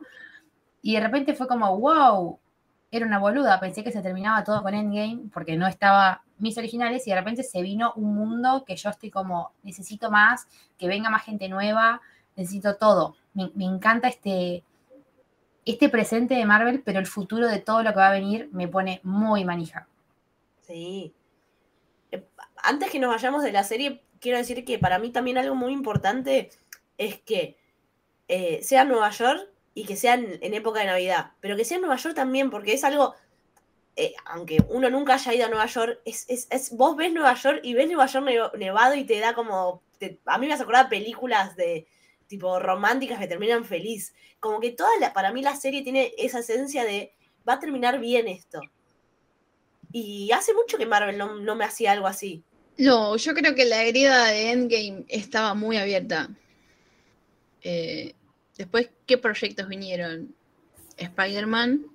[0.81, 2.39] Y de repente fue como, wow,
[2.91, 3.59] era una boluda.
[3.59, 7.43] Pensé que se terminaba todo con Endgame porque no estaba mis originales y de repente
[7.43, 12.01] se vino un mundo que yo estoy como, necesito más, que venga más gente nueva,
[12.35, 13.15] necesito todo.
[13.33, 14.63] Me, me encanta este,
[15.65, 18.67] este presente de Marvel, pero el futuro de todo lo que va a venir me
[18.67, 19.87] pone muy manija.
[20.61, 21.13] Sí.
[22.63, 25.73] Antes que nos vayamos de la serie, quiero decir que para mí también algo muy
[25.73, 26.49] importante
[26.97, 27.57] es que
[28.27, 31.31] eh, sea Nueva York y que sea en, época de Navidad.
[31.41, 33.13] Pero que sea en Nueva York también, porque es algo,
[33.95, 37.33] eh, aunque uno nunca haya ido a Nueva York, es, es- es- vos ves Nueva
[37.35, 39.81] York y ves Nueva York nev- nevado y te da como...
[40.25, 41.87] a mí me hace acordar películas de
[42.27, 44.13] tipo románticas que terminan feliz.
[44.39, 47.13] Como que toda la, para mí la serie tiene esa esencia de
[47.47, 48.59] va a terminar bien esto.
[49.97, 52.43] Y hace mucho que Marvel no, no me hacía algo así.
[52.77, 56.27] No, yo creo que la herida de Endgame estaba muy abierta.
[57.61, 58.13] Eh,
[58.57, 60.35] después, ¿qué proyectos vinieron?
[60.97, 61.85] Spider-Man.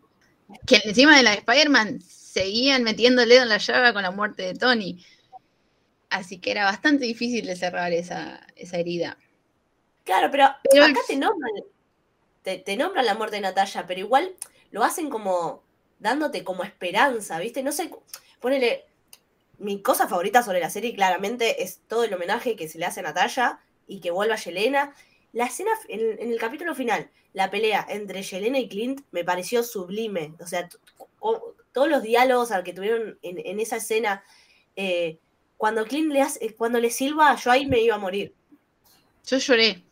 [0.67, 4.13] Que encima de la de Spider-Man seguían metiendo el dedo en la llaga con la
[4.13, 5.05] muerte de Tony.
[6.09, 9.19] Así que era bastante difícil de cerrar esa, esa herida.
[10.05, 11.53] Claro, pero, Pero acá el- te nombran,
[12.43, 14.35] te, te nombran la muerte de Natalia, pero igual
[14.71, 15.63] lo hacen como
[16.01, 17.63] dándote como esperanza, ¿viste?
[17.63, 17.91] No sé,
[18.41, 18.87] ponele.
[19.59, 23.01] Mi cosa favorita sobre la serie claramente es todo el homenaje que se le hace
[23.01, 24.95] a Natalia y que vuelva Yelena.
[25.35, 29.63] La escena en, en el capítulo final, la pelea entre Yelena y Clint me pareció
[29.63, 30.35] sublime.
[30.41, 30.67] O sea,
[31.73, 34.25] todos los diálogos al que tuvieron en, en esa escena,
[34.77, 35.19] eh,
[35.59, 38.35] cuando Clint le hace, cuando le silba, yo ahí me iba a morir.
[39.27, 39.83] Yo lloré.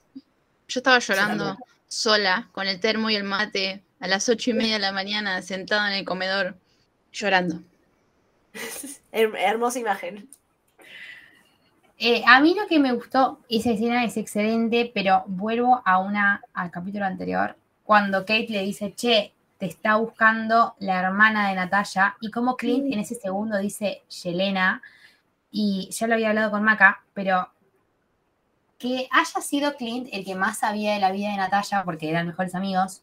[0.67, 4.75] Yo estaba llorando sola, con el termo y el mate, a las ocho y media
[4.75, 6.57] de la mañana, sentada en el comedor,
[7.13, 7.63] llorando.
[9.13, 10.29] Her- hermosa imagen.
[11.99, 16.43] Eh, a mí lo que me gustó, esa escena es excelente, pero vuelvo a una,
[16.53, 22.17] al capítulo anterior, cuando Kate le dice, che, te está buscando la hermana de Natalia,
[22.21, 24.81] y como Clint en ese segundo dice Yelena,
[25.51, 27.51] y ya lo había hablado con Maca, pero
[28.79, 32.29] que haya sido Clint el que más sabía de la vida de Natalia, porque eran
[32.29, 33.03] mejores amigos,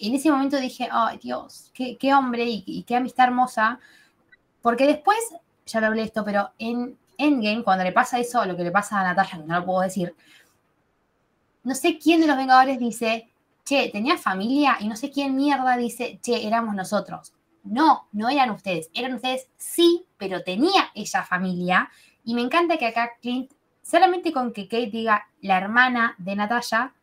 [0.00, 3.78] en ese momento dije, ay Dios, qué, hombre y, qué amistad hermosa,
[4.62, 5.18] porque después,
[5.66, 9.00] ya lo hablé esto, pero en Endgame, cuando le pasa eso, lo que le pasa
[9.00, 10.14] a Natalia, no lo puedo decir,
[11.62, 13.28] no sé quién de los Vengadores dice,
[13.64, 17.34] che, tenía familia, y no sé quién mierda dice, che, éramos nosotros.
[17.62, 21.90] No, no eran ustedes, eran ustedes sí, pero tenía ella familia,
[22.24, 26.94] y me encanta que acá Clint, solamente con que Kate diga la hermana de Natalia,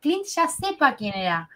[0.00, 1.50] Clint ya sepa quién era,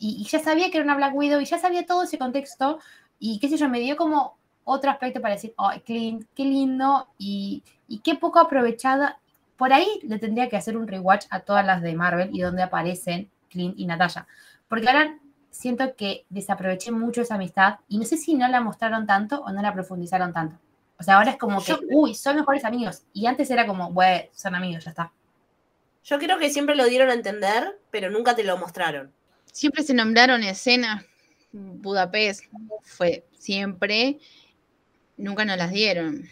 [0.00, 2.80] y, y ya sabía que era una Black Widow, y ya sabía todo ese contexto,
[3.20, 7.06] y qué sé yo, me dio como otro aspecto para decir, ay, Clint, qué lindo
[7.18, 9.18] y, y qué poco aprovechada.
[9.56, 12.62] Por ahí le tendría que hacer un rewatch a todas las de Marvel y donde
[12.62, 14.26] aparecen Clint y Natalia.
[14.68, 15.18] Porque ahora
[15.50, 19.50] siento que desaproveché mucho esa amistad y no sé si no la mostraron tanto o
[19.52, 20.56] no la profundizaron tanto.
[20.98, 23.02] O sea, ahora es como que, Yo- uy, son mejores amigos.
[23.12, 25.12] Y antes era como, bueno, son amigos, ya está.
[26.04, 29.12] Yo creo que siempre lo dieron a entender, pero nunca te lo mostraron.
[29.52, 31.04] Siempre se nombraron escenas.
[31.52, 32.44] Budapest
[32.82, 34.18] fue siempre.
[35.16, 36.28] Nunca nos las dieron.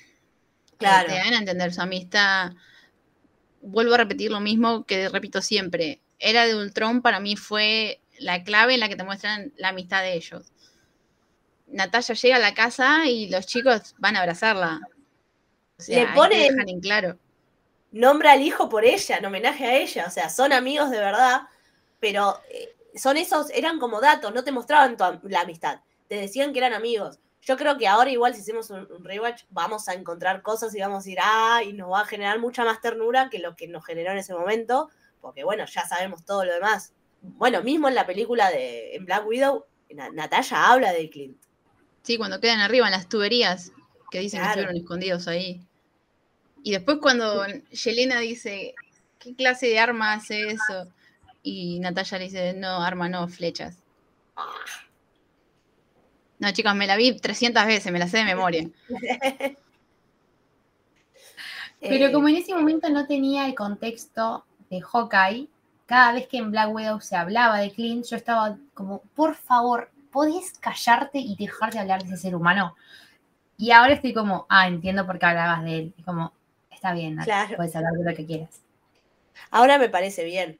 [0.79, 1.09] Claro.
[1.09, 2.53] Te dan a entender su amistad.
[3.61, 6.01] Vuelvo a repetir lo mismo que repito siempre.
[6.19, 10.03] Era de Ultron para mí fue la clave en la que te muestran la amistad
[10.03, 10.53] de ellos.
[11.67, 14.81] Natalia llega a la casa y los chicos van a abrazarla.
[15.79, 17.19] O sea, Le ponen- dejan en claro.
[17.91, 20.07] Nombra al hijo por ella, en homenaje a ella.
[20.07, 21.43] O sea, son amigos de verdad,
[22.01, 25.81] pero eh, son esos, eran como datos, no te mostraban la amistad.
[26.09, 27.19] Te decían que eran amigos.
[27.43, 30.81] Yo creo que ahora igual si hacemos un, un rewatch vamos a encontrar cosas y
[30.81, 33.69] vamos a ir, ah, y nos va a generar mucha más ternura que lo que
[33.69, 36.93] nos generó en ese momento, porque bueno, ya sabemos todo lo demás.
[37.23, 41.39] Bueno, mismo en la película de en Black Widow, Na- Natalia habla de Clint.
[42.03, 43.73] Sí, cuando quedan arriba en las tuberías,
[44.11, 44.55] que dicen Claro.
[44.55, 45.61] que estuvieron escondidos ahí.
[46.63, 48.75] Y después cuando Yelena dice,
[49.19, 50.89] ¿qué clase de arma hace eso?
[51.51, 53.79] Y Natalia le dice, no, arma no, flechas.
[56.39, 58.69] No, chicos, me la vi 300 veces, me la sé de memoria.
[61.81, 65.49] Pero Eh, como en ese momento no tenía el contexto de Hawkeye,
[65.87, 69.91] cada vez que en Black Widow se hablaba de Clint, yo estaba como, por favor,
[70.11, 72.75] ¿podés callarte y dejar de hablar de ese ser humano?
[73.57, 75.95] Y ahora estoy como, ah, entiendo por qué hablabas de él.
[75.97, 76.33] Y como,
[76.71, 77.57] está bien, Claro.
[77.57, 78.61] puedes hablar de lo que quieras.
[79.51, 80.59] Ahora me parece bien.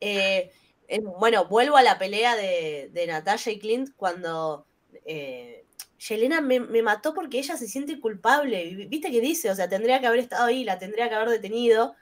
[0.00, 0.50] Eh,
[0.88, 4.66] eh, bueno, vuelvo a la pelea de, de Natalia y Clint cuando
[5.04, 5.64] eh,
[6.08, 8.86] Yelena me, me mató porque ella se siente culpable.
[8.88, 9.50] ¿Viste que dice?
[9.50, 11.94] O sea, tendría que haber estado ahí, la tendría que haber detenido.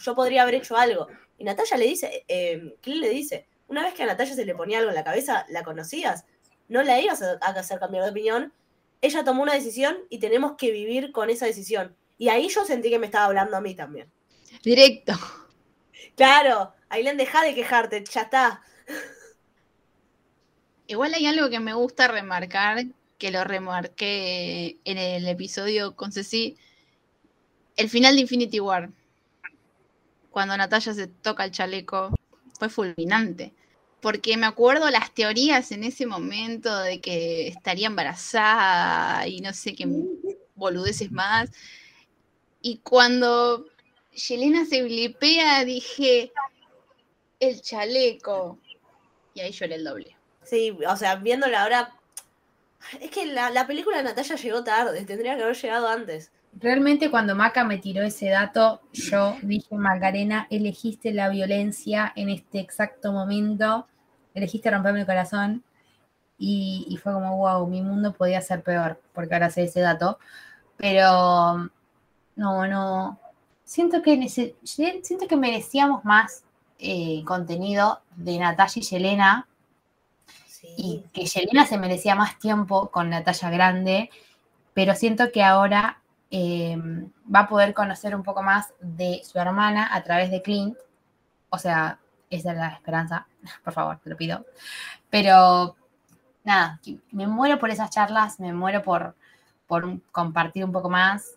[0.00, 1.06] Yo podría haber hecho algo.
[1.38, 4.54] Y Natalia le dice, eh, Clint le dice, una vez que a Natalia se le
[4.54, 6.24] ponía algo en la cabeza, la conocías,
[6.68, 8.52] no la ibas a, a hacer cambiar de opinión.
[9.02, 11.94] Ella tomó una decisión y tenemos que vivir con esa decisión.
[12.16, 14.10] Y ahí yo sentí que me estaba hablando a mí también.
[14.64, 15.12] Directo.
[16.16, 18.62] Claro, Aileen, deja de quejarte, ya está.
[20.86, 22.84] Igual hay algo que me gusta remarcar,
[23.18, 26.56] que lo remarqué en el episodio con Ceci,
[27.76, 28.90] el final de Infinity War.
[30.30, 32.14] Cuando Natalia se toca el chaleco,
[32.58, 33.52] fue fulminante.
[34.00, 39.74] Porque me acuerdo las teorías en ese momento de que estaría embarazada y no sé
[39.74, 39.88] qué
[40.54, 41.50] boludeces más.
[42.60, 43.66] Y cuando
[44.12, 46.32] Yelena se blipea, dije,
[47.40, 48.58] el chaleco.
[49.34, 50.16] Y ahí lloré el doble.
[50.42, 51.94] Sí, o sea, viéndola ahora.
[53.00, 56.30] Es que la, la película de Natalia llegó tarde, tendría que haber llegado antes.
[56.58, 62.60] Realmente cuando Maca me tiró ese dato, yo dije, Macarena, elegiste la violencia en este
[62.60, 63.86] exacto momento,
[64.34, 65.64] elegiste romperme el corazón
[66.38, 70.18] y, y fue como, wow, mi mundo podía ser peor, porque ahora sé ese dato,
[70.78, 71.70] pero
[72.36, 73.18] no, no,
[73.64, 76.45] siento que, siento que merecíamos más
[76.78, 79.48] eh, contenido de Natalia y Yelena
[80.46, 80.68] Sí.
[80.76, 84.10] y que Yelena se merecía más tiempo con Natalia Grande,
[84.74, 86.76] pero siento que ahora eh,
[87.34, 90.76] va a poder conocer un poco más de su hermana a través de Clint.
[91.50, 91.98] O sea,
[92.30, 93.26] esa es la esperanza,
[93.64, 94.44] por favor, te lo pido.
[95.10, 95.76] Pero
[96.44, 99.14] nada, me muero por esas charlas, me muero por,
[99.66, 101.36] por compartir un poco más,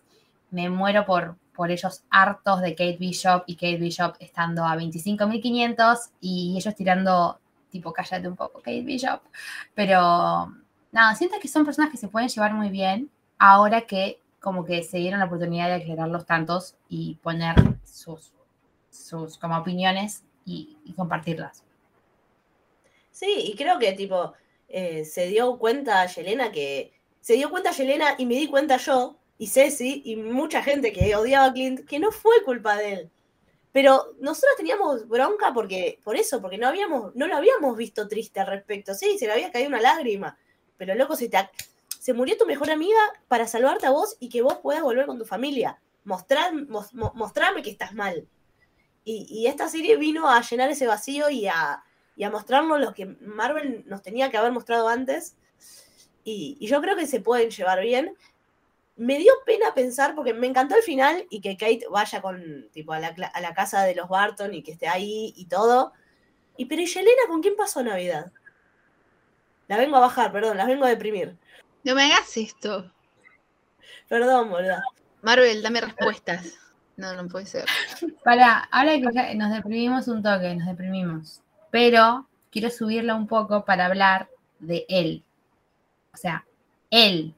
[0.50, 6.10] me muero por, por ellos hartos de Kate Bishop y Kate Bishop estando a 25.500
[6.20, 7.38] y ellos tirando
[7.70, 9.20] tipo, cállate un poco, Kate Bishop.
[9.74, 10.54] Pero
[10.92, 14.82] nada, siento que son personas que se pueden llevar muy bien ahora que como que
[14.82, 18.32] se dieron la oportunidad de aclarar los tantos y poner sus,
[18.90, 21.62] sus como opiniones y, compartirlas.
[23.12, 24.32] Sí, y creo que tipo,
[24.68, 26.92] eh, se dio cuenta Yelena que.
[27.20, 31.16] Se dio cuenta Yelena y me di cuenta yo, y Ceci, y mucha gente que
[31.16, 33.10] odiaba a Clint, que no fue culpa de él.
[33.72, 38.38] Pero nosotros teníamos bronca porque, por eso, porque no habíamos, no lo habíamos visto triste
[38.38, 38.92] al respecto.
[38.92, 40.36] Sí, se le había caído una lágrima.
[40.76, 41.38] Pero loco, se te
[41.98, 42.98] se murió tu mejor amiga
[43.28, 45.80] para salvarte a vos y que vos puedas volver con tu familia.
[46.04, 48.28] Mostrar, mos- mo- mostrarme que estás mal.
[49.04, 51.82] Y, esta serie vino a llenar ese vacío y a,
[52.14, 55.36] y a mostrarnos lo que Marvel nos tenía que haber mostrado antes.
[56.24, 58.14] Y yo creo que se pueden llevar bien.
[59.00, 62.92] Me dio pena pensar, porque me encantó el final y que Kate vaya con, tipo,
[62.92, 65.92] a la, a la casa de los Barton y que esté ahí y todo.
[66.56, 68.30] Y pero ¿y Yelena con quién pasó Navidad?
[69.68, 71.36] La vengo a bajar, perdón, la vengo a deprimir.
[71.84, 72.92] No me hagas esto.
[74.08, 74.82] Perdón, boluda.
[75.22, 76.58] Marvel, dame respuestas.
[76.96, 77.64] No, no puede ser.
[78.24, 81.40] Para, ahora que nos deprimimos un toque, nos deprimimos.
[81.70, 84.28] Pero quiero subirla un poco para hablar
[84.58, 85.22] de él.
[86.12, 86.44] O sea,
[86.90, 87.34] él.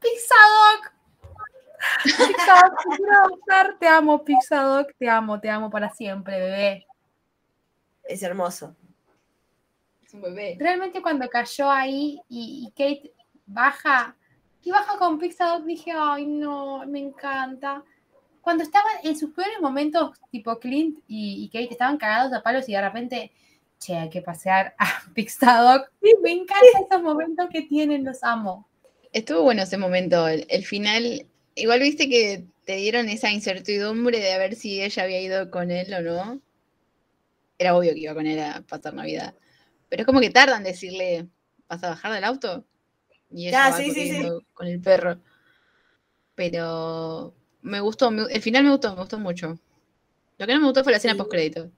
[0.00, 0.92] Pixadoc.
[2.04, 6.86] Pixadoc, te quiero abrazar, te amo, Pixadoc, te amo, te amo para siempre, bebé.
[8.04, 8.76] Es hermoso.
[10.04, 10.56] Es un bebé.
[10.58, 13.12] Realmente cuando cayó ahí y, y Kate
[13.46, 14.16] baja,
[14.62, 17.84] y baja con Pixadoc, dije, ay no, me encanta.
[18.40, 22.68] Cuando estaban en sus peores momentos, tipo Clint y, y Kate estaban cagados a palos
[22.68, 23.32] y de repente
[23.80, 25.90] che, hay que pasear a Pixadoc.
[26.22, 28.68] Me encantan esos momentos que tienen, los amo.
[29.12, 31.24] Estuvo bueno ese momento, el, el final.
[31.54, 35.70] Igual viste que te dieron esa incertidumbre de a ver si ella había ido con
[35.70, 36.40] él o no.
[37.58, 39.34] Era obvio que iba con él a pasar Navidad.
[39.88, 41.28] Pero es como que tardan en decirle,
[41.68, 42.64] ¿vas a bajar del auto?
[43.30, 44.10] Y ella Ah, va sí, sí, sí.
[44.10, 45.20] corriendo con el perro.
[46.34, 49.58] Pero me gustó, me- el final me gustó, me gustó mucho.
[50.38, 51.18] Lo que no me gustó fue la escena Sí.
[51.18, 51.70] post crédito.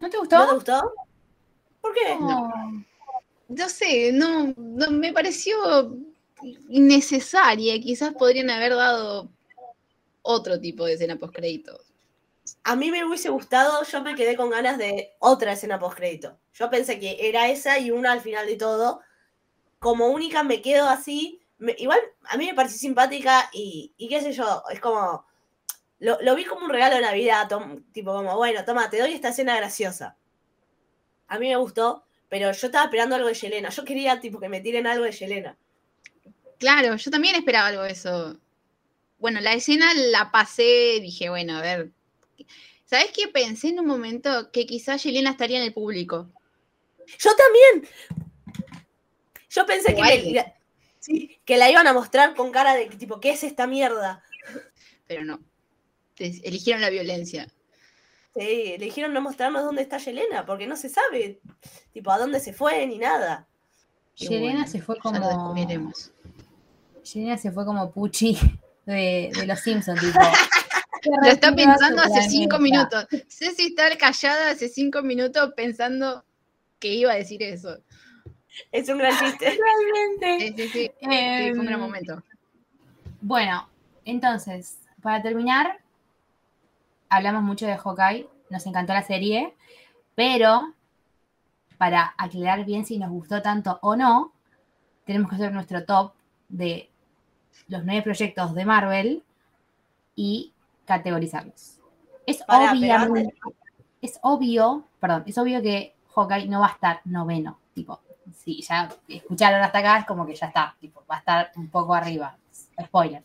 [0.00, 0.38] ¿No te gustó?
[0.38, 0.92] ¿No te gustó?
[1.80, 2.18] ¿Por qué?
[2.20, 2.84] No.
[3.48, 5.96] No sé, no, no me pareció
[6.68, 7.80] innecesaria.
[7.80, 9.30] Quizás podrían haber dado
[10.22, 11.80] otro tipo de escena post crédito.
[12.64, 16.38] A mí me hubiese gustado, yo me quedé con ganas de otra escena postcrédito.
[16.52, 19.00] Yo pensé que era esa y una al final de todo.
[19.80, 21.42] Como única me quedo así.
[21.78, 25.26] igual a mí me pareció simpática y, y qué sé yo, es como.
[26.00, 29.12] Lo, lo vi como un regalo de Navidad, tom- tipo como, bueno, toma, te doy
[29.14, 30.16] esta escena graciosa.
[31.28, 33.68] A mí me gustó, pero yo estaba esperando algo de Yelena.
[33.70, 35.56] Yo quería tipo que me tiren algo de Yelena.
[36.58, 38.38] Claro, yo también esperaba algo de eso.
[39.18, 41.90] Bueno, la escena la pasé, dije, bueno, a ver.
[42.84, 43.28] ¿Sabes qué?
[43.28, 46.30] Pensé en un momento que quizás Yelena estaría en el público.
[47.18, 47.88] Yo también.
[49.50, 50.34] Yo pensé que, O le- alguien.
[50.36, 50.54] la-
[51.00, 54.22] sí, que la iban a mostrar con cara de tipo, ¿qué es esta mierda?
[55.06, 55.40] Pero no.
[56.18, 57.46] Eligieron la violencia.
[58.34, 61.40] Sí, le dijeron no mostrarnos dónde está Yelena, porque no se sabe,
[61.92, 63.46] tipo, a dónde se fue ni nada.
[64.14, 65.18] Yelena bueno, se fue Ya como.
[65.20, 66.12] lo descubriremos.
[67.06, 68.36] Yelena se fue como Puchi
[68.84, 70.20] de, de los Simpsons, tipo.
[71.22, 73.06] Lo está pensando hace cinco minutos.
[73.28, 76.24] Ceci está callada hace cinco minutos pensando
[76.80, 77.78] que iba a decir eso.
[78.72, 79.56] Es un gran chiste.
[80.20, 80.46] Realmente.
[80.46, 80.90] Sí, sí, sí.
[80.98, 82.22] Sí, fue un gran Em, momento.
[83.20, 83.68] Bueno,
[84.04, 85.78] entonces, para terminar,
[87.08, 89.54] hablamos mucho de Hawkeye, nos encantó la serie,
[90.14, 90.74] pero
[91.78, 94.32] para aclarar bien si nos gustó tanto o no,
[95.04, 96.12] tenemos que hacer nuestro top
[96.48, 96.90] de
[97.68, 99.22] los nueve proyectos de Marvel
[100.14, 100.52] y
[100.84, 101.78] categorizarlos.
[102.26, 103.34] Es obviamente,
[104.00, 108.00] es obvio, perdón, es obvio que Hawkeye no va a estar noveno, tipo,
[108.34, 111.68] si ya escucharon hasta acá, es como que ya está, tipo, va a estar un
[111.68, 112.36] poco arriba.
[112.80, 113.22] Spoiler.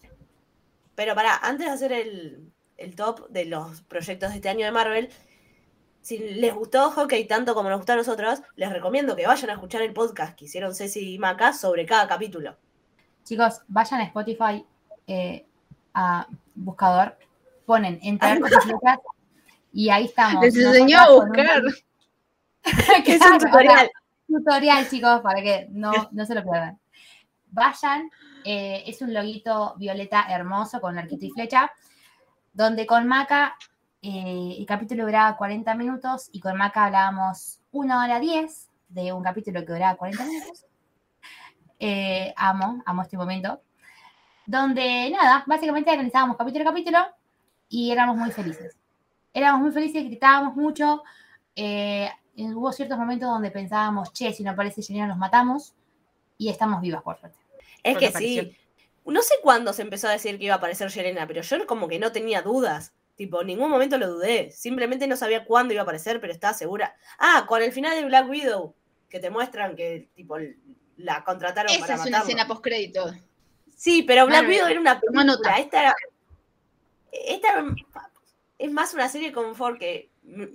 [0.96, 4.72] Pero para, antes de hacer el, el top de los proyectos de este año de
[4.72, 5.10] Marvel,
[6.02, 9.54] si les gustó Hockey tanto como nos gustó a nosotros, les recomiendo que vayan a
[9.54, 12.58] escuchar el podcast que hicieron Ceci y Maca sobre cada capítulo.
[13.24, 14.66] Chicos, vayan a Spotify,
[15.08, 15.46] eh,
[15.94, 17.18] a buscador,
[17.66, 18.66] ponen entrar cosas
[19.74, 20.44] y ahí estamos.
[20.44, 21.62] Les enseñó a buscar.
[21.64, 21.74] un-
[23.06, 23.92] es un tutorial.
[24.28, 26.80] tutorial, chicos, para que no, no se lo pierdan.
[27.52, 28.10] Vayan,
[28.46, 31.72] eh, es un loguito violeta hermoso con arquito y flecha,
[32.54, 33.56] donde con Maca
[34.02, 39.22] eh, el capítulo duraba 40 minutos y con Maca hablábamos una hora 10 de un
[39.24, 40.66] capítulo que duraba 40 minutos.
[41.84, 43.60] Eh, amo, amo este momento.
[44.46, 47.00] Donde nada, básicamente analizábamos capítulo a capítulo
[47.70, 48.78] y éramos muy felices.
[49.34, 51.02] Éramos muy felices, gritábamos mucho.
[51.56, 55.74] eh, hubo ciertos momentos donde pensábamos, che, si no aparece Yelena nos matamos
[56.38, 57.40] y estamos vivas, por suerte.
[57.84, 58.58] Es Porque que sí.
[59.04, 61.88] No sé cuándo se empezó a decir que iba a aparecer Yelena, pero yo como
[61.88, 62.94] que no tenía dudas.
[63.16, 64.52] Tipo, en ningún momento lo dudé.
[64.52, 66.96] Simplemente no sabía cuándo iba a aparecer, pero estaba segura.
[67.18, 68.76] Ah, con el final de Black Widow,
[69.10, 70.38] que te muestran que tipo
[71.04, 73.14] la contrataron Esa para es una escena post crédito.
[73.76, 75.58] Sí, pero Black Widow era una película.
[75.58, 75.96] Esta era,
[77.12, 77.66] esta
[78.58, 80.50] es más una serie de confort que me,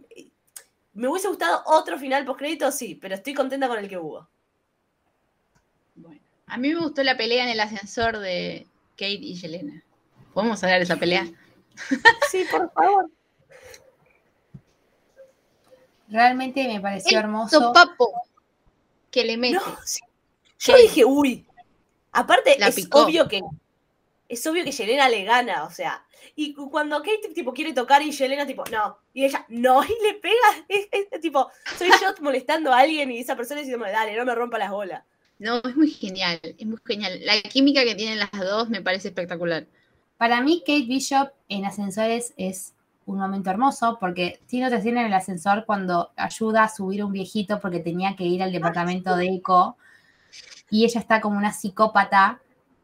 [0.95, 4.29] me hubiese gustado otro final post crédito, sí, pero estoy contenta con el que hubo.
[5.95, 9.83] Bueno, a mí me gustó la pelea en el ascensor de Kate y Yelena.
[10.33, 11.27] ¿Podemos hablar de esa pelea?
[12.31, 13.11] Sí, por favor.
[16.09, 17.61] Realmente me pareció El hermoso.
[17.61, 18.13] sopapo
[19.11, 19.57] que le mete.
[19.57, 20.01] No, sí.
[20.59, 21.47] Yo dije, uy.
[22.13, 23.03] Aparte, La es picó.
[23.05, 23.41] obvio que.
[24.29, 26.05] Es obvio que Yelena le gana, o sea.
[26.35, 28.99] Y cu- cuando Kate tipo quiere tocar y Yelena tipo, no.
[29.15, 30.65] Y ella, no, y le pega.
[30.69, 31.49] Es, es tipo,
[31.79, 35.05] soy yo molestando a alguien y esa persona diciéndome, dale, no me rompa las bolas.
[35.39, 37.21] No, es muy genial, es muy genial.
[37.25, 39.67] La química que tienen las dos me parece espectacular.
[40.17, 42.73] Para mí, Kate Bishop en ascensores es
[43.05, 47.07] un momento hermoso porque tiene otra escena en el ascensor cuando ayuda a subir a
[47.07, 49.77] un viejito porque tenía que ir al departamento de Eco
[50.71, 52.41] y ella está como una psicópata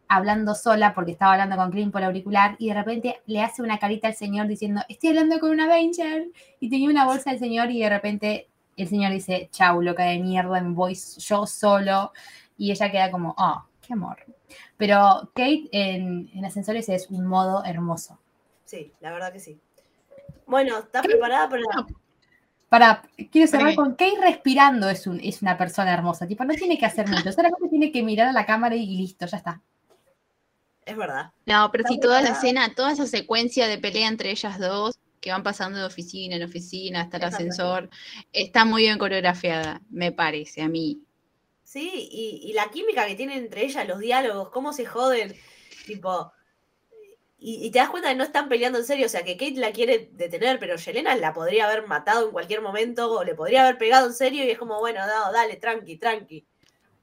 [0.08, 3.78] hablando sola porque estaba hablando con Clint por auricular y de repente le hace una
[3.78, 6.26] carita al señor diciendo estoy hablando con una Avenger
[6.60, 10.18] y tenía una bolsa del señor y de repente el señor dice chau loca de
[10.18, 12.12] mierda me voy yo solo
[12.58, 14.18] y ella queda como oh qué amor
[14.76, 18.18] pero Kate en, en ascensores es un modo hermoso.
[18.64, 19.60] Sí, la verdad que sí.
[20.46, 21.86] Bueno, ¿estás preparada para la,
[22.72, 26.26] Para, quiero cerrar con Kate respirando es, un, es una persona hermosa.
[26.26, 27.30] Tipo, no tiene que hacer mucho.
[27.32, 29.60] Solamente tiene que mirar a la cámara y listo, ya está.
[30.86, 31.32] Es verdad.
[31.44, 35.30] No, pero si toda la escena, toda esa secuencia de pelea entre ellas dos, que
[35.30, 37.40] van pasando de oficina en oficina hasta el Es verdad.
[37.50, 37.90] ascensor,
[38.32, 41.02] está muy bien coreografiada, me parece, a mí.
[41.62, 45.34] Sí, y, y la química que tienen entre ellas, los diálogos, cómo se joden,
[45.84, 46.32] tipo.
[47.45, 49.57] Y, y te das cuenta que no están peleando en serio, o sea que Kate
[49.57, 53.62] la quiere detener, pero Yelena la podría haber matado en cualquier momento, o le podría
[53.62, 56.47] haber pegado en serio, y es como, bueno, no, dale, tranqui, tranqui.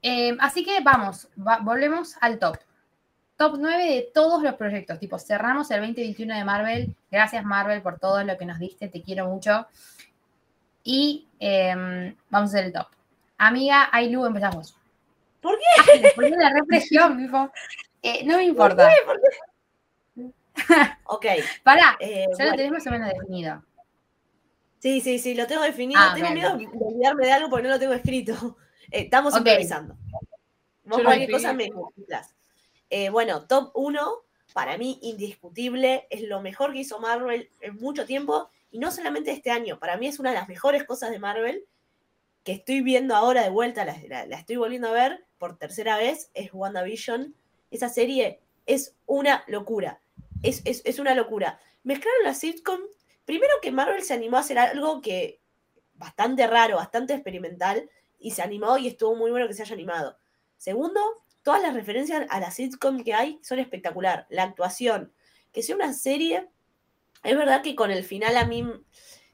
[0.00, 2.56] Eh, así que vamos, va- volvemos al top.
[3.36, 4.98] Top 9 de todos los proyectos.
[4.98, 6.96] Tipo, cerramos el 2021 de Marvel.
[7.10, 8.88] Gracias, Marvel, por todo lo que nos diste.
[8.88, 9.66] Te quiero mucho.
[10.84, 12.86] Y em, vamos a hacer el top.
[13.38, 14.74] Amiga, Ailu, empezamos.
[15.40, 16.12] ¿Por qué?
[16.14, 17.50] Porque la represión, tipo.
[18.02, 18.88] Eh, no me importa.
[21.04, 21.26] Ok.
[21.62, 23.64] Pará, eh, ya lo tenés más o menos definido.
[24.78, 26.00] Sí, sí, sí, lo tengo definido.
[26.02, 28.34] Ah, tengo miedo de olvidarme de algo porque no lo tengo escrito.
[28.92, 29.40] Eh, estamos Ok.
[29.46, 29.94] improvisando.
[30.82, 31.70] Vos cualquier cosa me.
[32.88, 34.10] Eh, bueno, top 1,
[34.52, 38.50] para mí indiscutible, es lo mejor que hizo Marvel en mucho tiempo.
[38.72, 41.66] Y no solamente este año, para mí es una de las mejores cosas de Marvel
[42.42, 45.96] que estoy viendo ahora de vuelta, la, la- la estoy volviendo a ver por tercera
[45.96, 47.32] vez, es WandaVision.
[47.70, 50.00] Esa serie es una locura.
[50.42, 51.60] Es, es, es una locura.
[51.82, 52.80] Mezclaron la sitcom.
[53.24, 55.40] Primero que Marvel se animó a hacer algo que
[55.94, 57.88] bastante raro, bastante experimental,
[58.18, 60.16] y se animó y estuvo muy bueno que se haya animado.
[60.56, 61.00] Segundo,
[61.42, 64.26] todas las referencias a la sitcom que hay son espectacular.
[64.30, 65.12] La actuación,
[65.52, 66.48] que sea una serie,
[67.22, 68.64] es verdad que con el final a mí,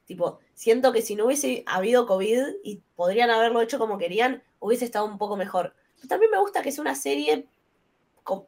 [0.05, 4.85] tipo, siento que si no hubiese habido COVID y podrían haberlo hecho como querían, hubiese
[4.85, 5.75] estado un poco mejor.
[5.95, 7.47] Pero también me gusta que sea una serie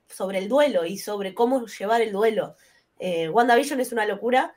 [0.08, 2.56] sobre el duelo y sobre cómo llevar el duelo.
[3.00, 4.56] Eh, WandaVision es una locura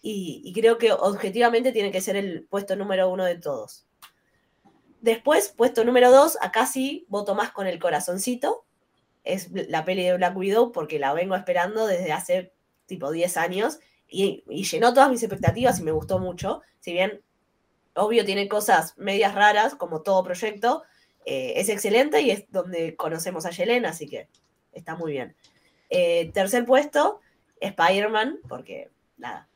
[0.00, 3.86] y, creo que objetivamente tiene que ser el puesto número uno de todos.
[5.00, 8.64] Después, puesto número dos, acá sí voto más con el corazoncito.
[9.24, 12.52] Es la peli de Black Widow porque la vengo esperando desde hace
[12.86, 16.62] tipo 10 años y, y llenó todas mis expectativas y me gustó mucho.
[16.80, 17.22] Si bien,
[17.94, 20.84] obvio, tiene cosas medias raras como todo proyecto,
[21.30, 24.28] eh, es excelente y es donde conocemos a Yelena, así que
[24.78, 25.34] está muy bien.
[25.90, 27.20] Eh, tercer puesto,
[27.60, 29.48] Spider-Man, porque nada,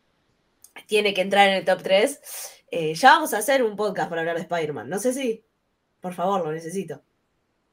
[0.86, 2.20] tiene que entrar en el top 3.
[2.70, 4.88] Eh, ya vamos a hacer un podcast para hablar de Spider-Man.
[4.88, 5.44] No sé si,
[6.00, 7.02] por favor, lo necesito.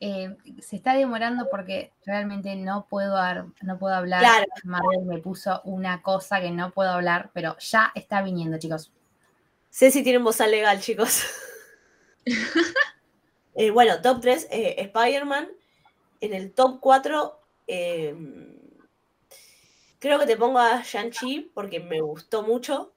[0.01, 4.21] Eh, se está demorando porque realmente no puedo, dar- no puedo hablar.
[4.21, 4.45] Claro.
[4.63, 8.91] Marvel me puso una cosa que no puedo hablar, pero ya está viniendo, chicos.
[9.69, 11.23] Sé si tienen voz legal, chicos.
[13.55, 15.49] Eh, bueno, top 3, eh, Spider-Man.
[16.21, 17.38] En el top 4,
[17.69, 18.15] eh,
[19.99, 22.93] creo que te pongo a Shang-Chi porque me gustó mucho.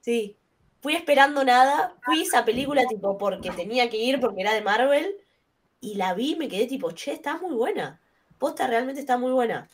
[0.00, 0.36] Sí,
[0.80, 1.96] fui esperando nada.
[2.04, 5.16] Fui esa película tipo porque tenía que ir porque era de Marvel.
[5.80, 8.00] Y la vi y me quedé tipo, che, está muy buena.
[8.38, 9.68] Posta realmente está muy buena.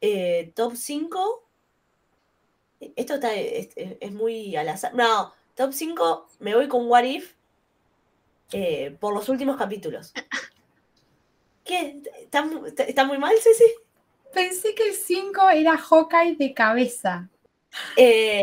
[0.00, 1.48] Eh, top 5.
[2.96, 4.94] Esto está, es, es- es muy al azar.
[4.94, 7.34] No, top 5 me voy con What If
[8.52, 10.12] eh, por los últimos capítulos.
[11.72, 12.02] ¿Qué?
[12.22, 12.44] ¿Está,
[12.86, 13.64] está- muy mal, Ceci?
[14.34, 17.30] Pensé que el 5 era Hawkeye de cabeza.
[17.96, 18.42] Eh,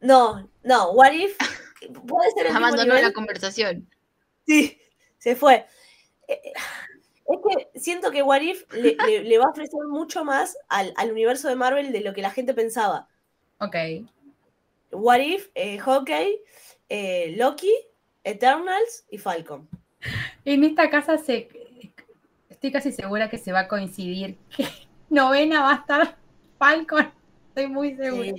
[0.00, 1.36] no, no, What If
[2.06, 3.04] puede ser el mismo Abandonó nivel.
[3.04, 3.86] la conversación.
[4.46, 4.78] Sí,
[5.18, 5.66] se fue.
[6.26, 6.40] Eh,
[7.26, 7.38] Es
[7.72, 11.10] que siento que What If le, le- le va a ofrecer mucho más al, al
[11.12, 13.08] universo de Marvel de lo que la gente pensaba.
[13.60, 13.76] Ok.
[14.90, 16.40] What If, eh, Hawkeye,
[16.88, 17.72] eh, Loki,
[18.24, 19.68] Eternals y Falcon.
[20.44, 21.48] En esta casa se,
[22.62, 24.68] estoy casi segura que se va a coincidir que
[25.10, 26.16] novena va a estar
[26.58, 27.10] Falcon.
[27.48, 28.34] Estoy muy segura.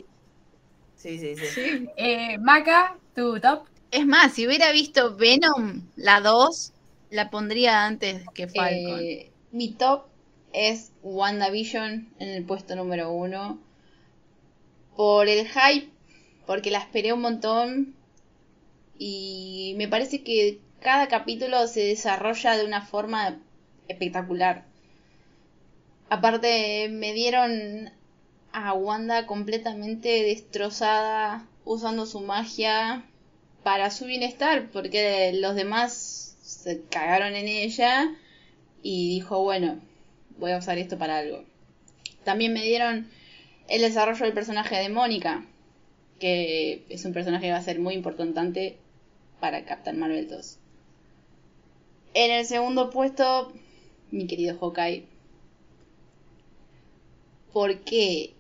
[0.96, 1.46] Sí, sí, sí.
[1.46, 1.48] sí.
[1.48, 1.90] Sí.
[1.98, 3.66] Eh, Maca, tu top.
[3.92, 6.72] Es más, si hubiera visto Venom, la 2,
[7.10, 9.02] la pondría antes que Falcon.
[9.02, 10.06] Eh, mi top
[10.54, 13.60] es WandaVision en el puesto número uno.
[14.96, 15.90] Por el hype,
[16.48, 17.94] porque la esperé un montón.
[18.98, 23.38] Y me parece que cada capítulo se desarrolla de una forma
[23.88, 24.66] espectacular.
[26.10, 27.92] Aparte, me dieron
[28.52, 33.04] a Wanda completamente destrozada, usando su magia
[33.64, 38.16] para su bienestar, porque los demás se cagaron en ella
[38.84, 39.80] y dijo, bueno,
[40.38, 41.44] voy a usar esto para algo.
[42.24, 43.10] También me dieron
[43.68, 45.46] el desarrollo del personaje de Mónica,
[46.20, 48.78] que es un personaje que va a ser muy importante
[49.40, 50.60] para Captain Marvel 2.
[52.14, 53.52] En el segundo puesto,
[54.14, 55.05] mi querido Hawkeye.
[57.51, 58.34] ¿Por qué?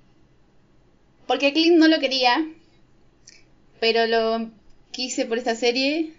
[1.27, 2.47] Porque Clint no lo quería,
[3.79, 4.51] pero lo
[4.91, 6.13] quise por esta serie,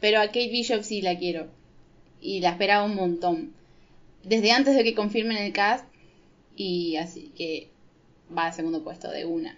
[0.00, 1.46] pero a Kate Bishop sí la quiero.
[2.20, 3.54] Y la esperaba un montón.
[4.24, 5.84] Desde antes de que confirmen el cast,
[6.56, 7.68] y así que
[8.36, 9.56] va al segundo puesto de una.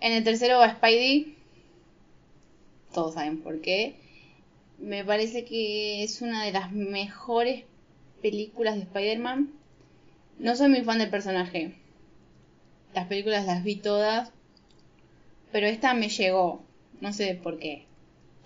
[0.00, 1.36] En el tercero va Spidey.
[2.94, 3.96] Todos saben por qué.
[4.78, 7.64] Me parece que es una de las mejores
[8.22, 9.52] películas de Spider-Man.
[10.38, 11.74] No soy muy fan del personaje.
[12.94, 14.32] Las películas las vi todas.
[15.50, 16.62] Pero esta me llegó.
[17.00, 17.84] No sé por qué.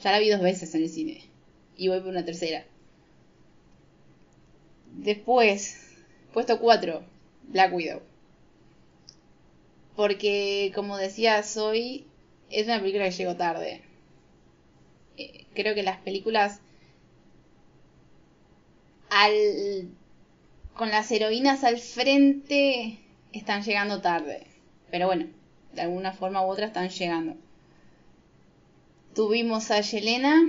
[0.02, 1.22] Ya la vi dos veces en el cine.
[1.76, 2.64] Y voy por una tercera.
[4.92, 5.94] Después,
[6.32, 7.04] puesto 4,
[7.48, 8.00] Black Widow.
[9.94, 12.06] Porque, como decía Soy,
[12.50, 13.82] es una película que llegó tarde.
[15.16, 16.60] Eh, creo que las películas
[19.10, 19.88] al
[20.76, 22.98] con las heroínas al frente
[23.32, 24.46] están llegando tarde.
[24.90, 25.26] Pero bueno,
[25.72, 27.34] de alguna forma u otra están llegando.
[29.14, 30.48] Tuvimos a Yelena,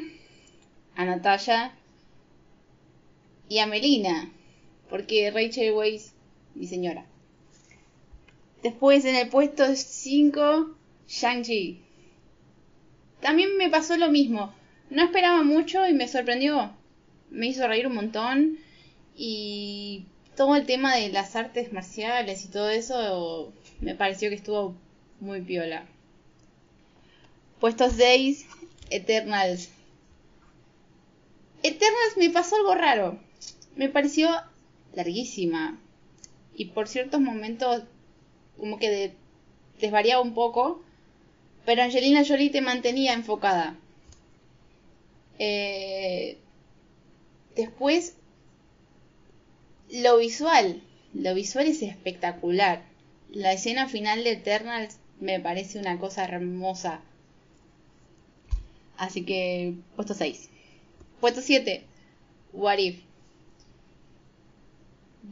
[0.95, 1.74] a Natalia
[3.47, 4.30] y a Melina,
[4.89, 6.12] porque Rachel Weisz,
[6.53, 7.05] mi señora.
[8.62, 10.76] Después en el puesto 5,
[11.08, 11.82] Shang-Chi.
[13.22, 14.53] También me pasó lo mismo.
[14.89, 16.76] No esperaba mucho y me sorprendió.
[17.30, 18.57] Me hizo reír un montón.
[19.15, 20.05] Y
[20.36, 23.51] todo el tema de las artes marciales y todo eso
[23.82, 24.75] me pareció que estuvo
[25.19, 25.86] muy piola.
[27.59, 28.45] Puestos 6,
[28.91, 29.69] Eternals.
[31.63, 33.19] Eternals me pasó algo raro.
[33.75, 34.30] Me pareció
[34.93, 35.80] larguísima.
[36.55, 37.84] Y por ciertos momentos
[38.57, 39.15] como que
[39.80, 40.84] desvariaba un poco.
[41.65, 43.75] Pero Angelina Jolie te mantenía enfocada.
[45.39, 46.38] Eh,
[47.58, 48.16] después,
[49.91, 50.82] lo visual.
[51.14, 52.84] Lo visual es espectacular.
[53.32, 57.01] La escena final de Eternals me parece una cosa hermosa.
[58.97, 60.49] Así que, puesto 6.
[61.20, 61.84] Puesto 7.
[62.53, 63.01] What If.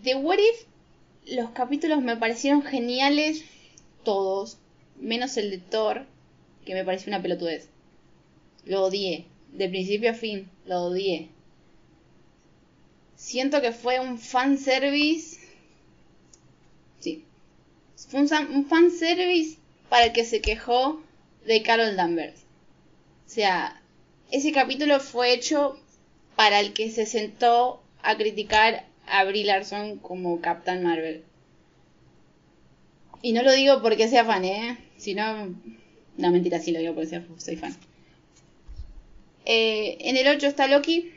[0.04, 0.66] De What If,
[1.26, 3.44] los capítulos me parecieron geniales
[4.04, 4.58] todos,
[5.00, 6.06] menos el de Thor,
[6.66, 7.70] que me pareció una pelotudez.
[8.66, 11.30] Lo odié, de principio a fin, lo odié.
[13.26, 15.40] Siento que fue un fanservice.
[17.00, 17.24] Sí.
[18.08, 19.58] Fue un, un fanservice
[19.90, 21.02] para el que se quejó
[21.44, 22.42] de Carol Danvers.
[23.26, 23.82] O sea,
[24.32, 25.76] ese capítulo fue hecho
[26.36, 31.24] para el que se sentó a criticar a Brie Larson como Captain Marvel.
[33.24, 34.78] Y no lo digo porque sea fan, ¿eh?
[34.98, 35.48] Sino...
[36.18, 37.76] No, mentira, sí lo digo porque soy fan.
[39.46, 41.12] Eh, en el 8 está Loki.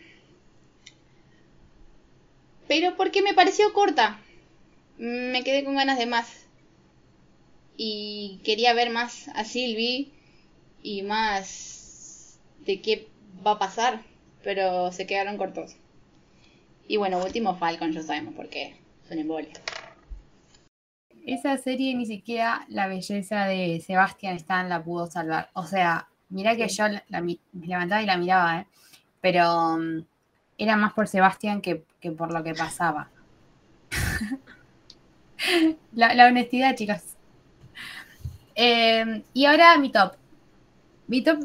[2.69, 4.21] Pero porque me pareció corta.
[4.99, 6.47] Me quedé con ganas de más.
[7.77, 10.12] Y quería ver más a Sylvie
[10.83, 13.09] y más de qué
[13.45, 14.03] va a pasar.
[14.45, 15.77] Pero se quedaron cortos.
[16.87, 18.77] Y bueno, último Falcon, ya sabemos por qué.
[19.09, 19.51] Son embole.
[21.27, 25.51] Esa serie ni siquiera la belleza de Sebastian Stan la pudo salvar.
[25.53, 28.66] O sea, mira que yo la, me levantaba y la miraba, ¿eh?
[29.21, 30.05] pero um,
[30.59, 31.85] era más por Sebastián que,
[32.17, 33.09] por lo que pasaba.
[35.93, 37.17] la, honestidad, chicos.
[38.55, 40.15] Em, y ahora mi top.
[41.07, 41.39] Mi top,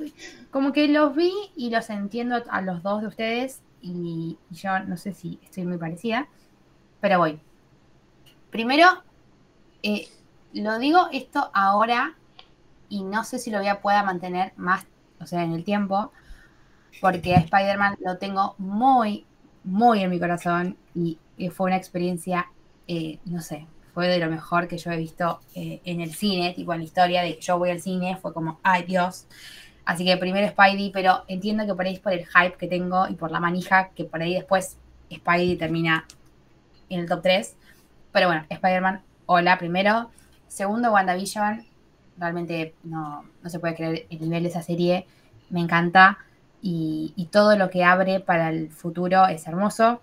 [0.51, 4.97] como que los vi y los entiendo a los dos de ustedes y, yo no
[4.97, 6.27] sé si estoy muy parecida,
[6.99, 7.39] pero voy.
[8.49, 8.87] Primero,
[9.83, 10.07] eh,
[10.53, 12.15] lo digo esto ahora
[12.89, 14.85] y no sé si lo voy a pueda mantener más,
[15.19, 16.11] o sea, en el tiempo,
[17.01, 19.25] porque a Spider-Man lo tengo muy,
[19.63, 21.17] muy en mi corazón y
[21.49, 22.47] fue una experiencia,
[22.87, 26.53] eh, no sé, fue de lo mejor que yo he visto eh, en el cine,
[26.53, 29.27] tipo en la historia de que yo voy al cine, fue como, ay Dios,
[29.85, 33.07] Así que primero Spidey, pero entiendo que por ahí es por el hype que tengo
[33.07, 34.77] y por la manija, que por ahí después
[35.13, 36.05] Spidey termina
[36.89, 37.55] en el top 3.
[38.11, 40.09] Pero bueno, Spider-Man, hola primero.
[40.47, 41.65] Segundo, WandaVision.
[42.17, 45.05] Realmente no, se puede creer el nivel de esa serie.
[45.49, 46.19] Me encanta.
[46.65, 50.01] Y, todo lo que abre para el futuro es hermoso.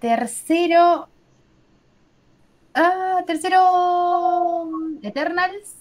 [0.00, 1.08] Tercero.
[2.74, 4.68] Ah, tercero.
[5.02, 5.78] Eternals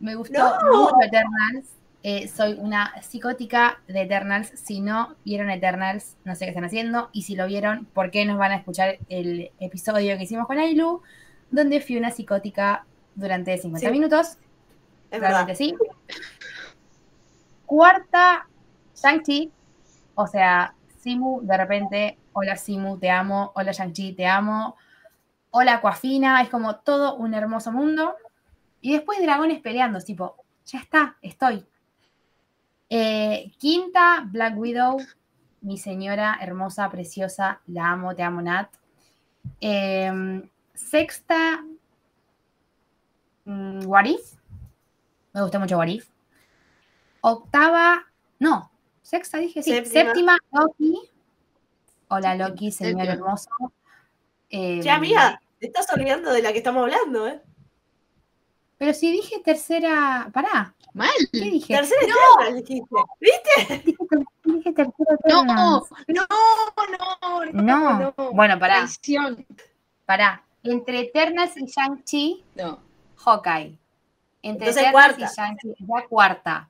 [0.00, 0.38] me gustó
[0.72, 1.76] mucho Eternals.
[2.02, 4.50] Eh, soy una psicótica de Eternals.
[4.54, 7.10] Si no vieron Eternals, no sé qué están haciendo.
[7.12, 10.58] Y si lo vieron, ¿por qué nos van a escuchar el episodio que hicimos con
[10.58, 11.02] Ailu?
[11.50, 14.38] Donde fui una psicótica durante 50 minutos.
[15.10, 15.74] Es Realmente sí.
[17.70, 18.48] Cuarta,
[18.96, 19.52] Shang-Chi.
[20.16, 23.52] O sea, Simu, de repente, hola Simu, te amo.
[23.54, 24.74] Hola Shang-Chi, te amo.
[25.52, 26.42] Hola Coafina.
[26.42, 28.16] Es como todo un hermoso mundo.
[28.80, 30.34] Y después dragones peleando, tipo,
[30.66, 31.64] ya está, estoy.
[32.88, 34.96] Eh, quinta, Black Widow,
[35.60, 38.68] mi señora hermosa, preciosa, la amo, te amo, Nat.
[39.60, 40.42] Eh,
[40.74, 41.64] sexta,
[43.44, 44.34] mm, What If.
[45.32, 46.10] Me gusta mucho What If.
[47.20, 48.06] Octava,
[48.38, 48.70] no,
[49.02, 49.70] sexta dije, sí.
[49.72, 49.92] Séptima.
[50.04, 51.10] Séptima, Loki.
[52.08, 53.12] Hola Loki, señor Séptima.
[53.12, 53.50] hermoso.
[54.50, 57.40] Eh, Ya, amiga, te estás olvidando de la que estamos hablando, ¿eh?
[58.78, 61.10] Pero si dije tercera, pará, Mal.
[61.32, 61.74] ¿qué dije?
[61.76, 62.96] Tercera Eternals, dijiste.
[63.20, 63.82] ¿Viste?
[63.84, 65.86] Dije, ter- dije tercera No, no,
[67.52, 68.12] no, No.
[68.16, 68.32] no.
[68.32, 69.46] Bueno, pará, Traición.
[70.06, 70.42] pará.
[70.62, 72.80] Entre Eternals y Shang-Chi, No.
[73.24, 73.78] Hawkeye.
[74.42, 75.20] Entre Entonces, Eternals cuarta.
[75.20, 76.68] y Shang-Chi, ya cuarta.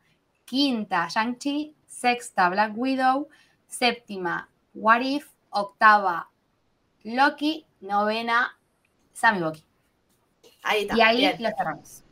[0.51, 1.74] Quinta, Shang-Chi.
[1.86, 3.28] Sexta, Black Widow.
[3.68, 5.28] Séptima, What If.
[5.51, 6.28] Octava,
[7.05, 7.64] Loki.
[7.80, 8.59] Novena,
[9.12, 9.62] Sammy Bucky.
[10.62, 10.96] Ahí está.
[10.96, 11.36] Y ahí bien.
[11.40, 12.03] lo cerramos.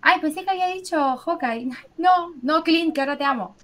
[0.00, 1.68] Ay, pensé que había dicho Hawkeye.
[1.98, 3.56] No, no, Clint, que ahora te amo.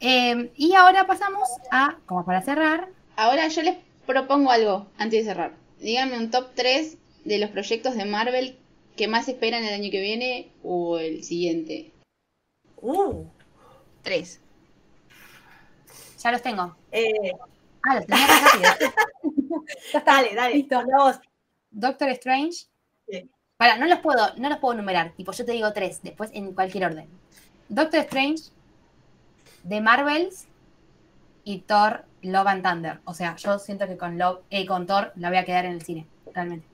[0.00, 3.76] Eh, y ahora pasamos a, como para cerrar, Ahora yo les
[4.06, 5.52] propongo algo antes de cerrar.
[5.78, 8.58] Díganme un top 3 de los proyectos de Marvel
[8.96, 11.92] que más esperan el año que viene o el siguiente.
[12.86, 13.24] Uh,
[14.02, 14.40] Tres.
[16.22, 16.76] ya los tengo.
[16.92, 17.32] eh,
[17.86, 19.64] Ah, los tenía rápido.
[19.92, 20.12] ya está.
[20.12, 20.54] dale, dale.
[20.54, 20.82] Listo.
[20.84, 21.18] Vos.
[21.70, 22.66] Doctor Strange.
[23.08, 23.30] Sí.
[23.56, 25.12] Para, no los puedo, no los puedo numerar.
[25.16, 27.08] Tipo, yo te digo tres, después en cualquier orden.
[27.68, 28.44] Doctor Strange,
[29.68, 30.46] The Marvels
[31.44, 33.00] y Thor Love and Thunder.
[33.04, 35.72] O sea, yo siento que con Love, eh, con Thor la voy a quedar en
[35.72, 36.66] el cine, realmente.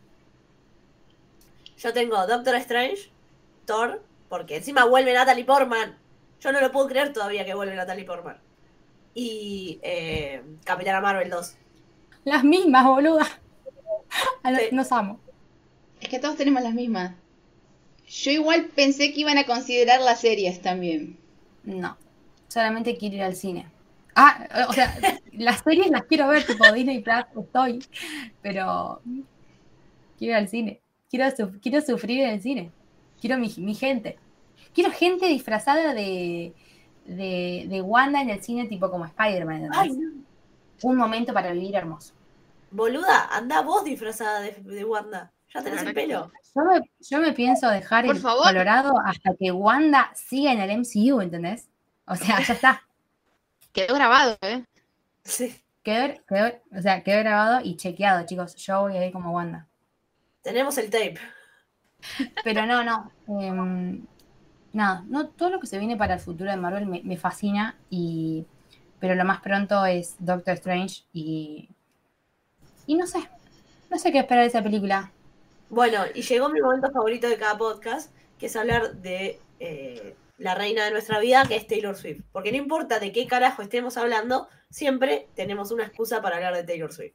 [1.78, 3.10] Yo tengo Doctor Strange,
[3.64, 5.98] Thor, porque encima vuelve Natalie Portman.
[6.40, 8.38] Yo no lo puedo creer todavía que vuelve Natalie Portman.
[9.12, 11.56] Y eh, Capitana Marvel 2.
[12.24, 13.26] Las mismas, boluda.
[14.44, 14.68] Sí.
[14.72, 15.20] Nos amo.
[16.00, 17.14] Es que todos tenemos las mismas.
[18.08, 21.18] Yo igual pensé que iban a considerar las series también.
[21.62, 21.96] No,
[22.48, 23.66] solamente quiero ir al cine.
[24.16, 24.98] Ah, o sea,
[25.32, 27.84] las series las quiero ver, tipo Disney Plus, estoy,
[28.42, 29.00] pero
[30.18, 30.80] quiero ir al cine.
[31.10, 32.72] Quiero, su- quiero sufrir en el cine.
[33.20, 34.18] Quiero mi, mi gente.
[34.74, 36.54] Quiero gente disfrazada de,
[37.04, 39.68] de, de Wanda en el cine, tipo como Spider-Man.
[40.82, 42.14] Un momento para vivir hermoso.
[42.70, 45.32] Boluda, anda vos disfrazada de, de Wanda.
[45.52, 46.30] Ya tenés el pelo.
[46.54, 48.44] Yo me, yo me pienso dejar Por el favor.
[48.46, 51.68] Colorado hasta que Wanda siga en el MCU, ¿entendés?
[52.06, 52.82] O sea, ya está.
[53.72, 54.64] Quedó grabado, ¿eh?
[55.24, 55.54] Sí.
[55.82, 58.54] Quedó, quedó- o sea, quedó grabado y chequeado, chicos.
[58.56, 59.66] Yo voy a ir como Wanda.
[60.42, 61.18] Tenemos el tape.
[62.44, 63.10] Pero no, no.
[63.28, 64.04] em,
[64.72, 67.76] nada, no, todo lo que se viene para el futuro de Marvel me, fascina.
[67.88, 68.46] Y,
[68.98, 71.68] pero lo más pronto es Doctor Strange y.
[72.86, 73.20] Y no sé.
[73.90, 75.10] No sé qué esperar de esa película.
[75.68, 80.54] Bueno, y llegó mi momento favorito de cada podcast, que es hablar de eh, la
[80.54, 82.22] reina de nuestra vida, que es Taylor Swift.
[82.32, 86.64] Porque no importa de qué carajo estemos hablando, siempre tenemos una excusa para hablar de
[86.64, 87.14] Taylor Swift.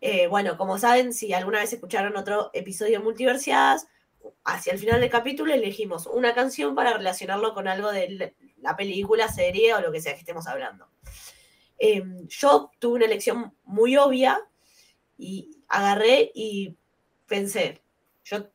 [0.00, 3.86] Eh, bueno, como saben, si alguna vez escucharon otro episodio de Multiversiadas,
[4.44, 9.28] hacia el final del capítulo elegimos una canción para relacionarlo con algo de la película,
[9.28, 10.88] serie o lo que sea que estemos hablando.
[11.78, 14.40] Eh, yo tuve una elección muy obvia
[15.18, 16.76] y agarré y
[17.26, 17.82] pensé,
[18.24, 18.48] yo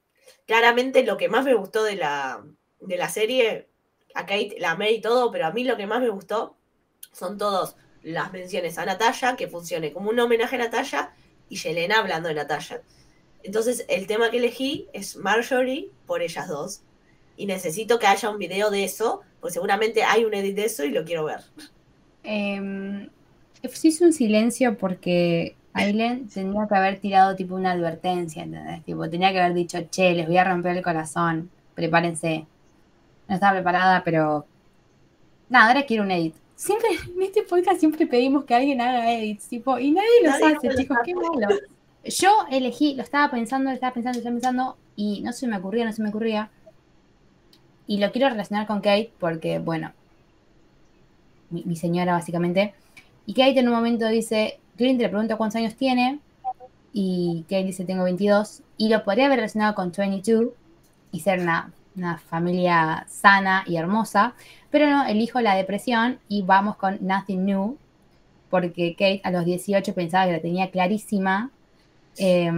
[0.46, 2.44] claramente lo que más me gustó de la,
[2.80, 3.70] de la serie,
[4.14, 6.58] a Kate la amé y todo, pero a mí lo que más me gustó
[7.12, 11.14] son todos las menciones a Natalia, que funcione como un homenaje a Natalia,
[11.52, 12.82] y Yelena hablando de Natalia.
[13.44, 16.82] Entonces el tema que elegí es Marjorie por ellas dos.
[17.36, 20.86] Y necesito que haya un video de eso, porque seguramente hay un edit de eso
[20.86, 21.42] y lo quiero ver.
[22.24, 23.10] Em,
[23.70, 28.84] se hizo un silencio porque Aileen tenía que haber tirado tipo una advertencia, ¿entendés?
[28.86, 32.46] Tipo, tenía que haber dicho, che, les voy a romper el corazón, prepárense.
[33.28, 34.46] No estaba preparada, pero
[35.50, 36.36] nada, ahora quiero un edit.
[36.62, 40.58] Siempre, en este podcast siempre pedimos que alguien haga edits, tipo, y nadie los Nadie
[40.58, 41.48] hace, chicos, qué malo.
[42.04, 45.58] Yo elegí, lo estaba pensando, lo estaba pensando, lo estaba pensando, y no se me
[45.58, 46.52] ocurría, no se me ocurría.
[47.88, 49.92] Y lo quiero relacionar con Kate porque, bueno,
[51.50, 52.76] mi, mi señora básicamente.
[53.26, 56.20] Y Kate en un momento dice, Clint le pregunta cuántos años tiene,
[56.94, 60.50] y Kate dice tengo 22, y lo podría haber relacionado con 22
[61.12, 64.34] y ser una, una familia sana y hermosa,
[64.70, 67.78] pero no, elijo la depresión y vamos con Nothing New,
[68.50, 71.52] porque Kate a los 18 pensaba que la tenía clarísima
[72.18, 72.52] eh,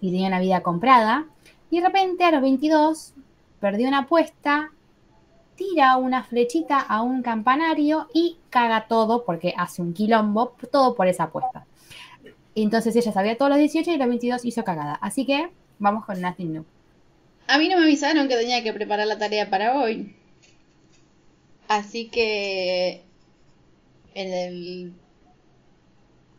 [0.00, 1.26] y tenía una vida comprada,
[1.70, 3.14] y de repente a los 22
[3.60, 4.70] perdió una apuesta,
[5.54, 11.06] tira una flechita a un campanario y caga todo porque hace un quilombo, todo por
[11.06, 11.66] esa apuesta.
[12.54, 14.94] Entonces ella sabía todos los 18 y a los 22 hizo cagada.
[14.94, 16.64] Así que vamos con Nothing New.
[17.50, 20.14] A mí no me avisaron que tenía que preparar la tarea para hoy.
[21.66, 23.02] Así que
[24.14, 24.92] en el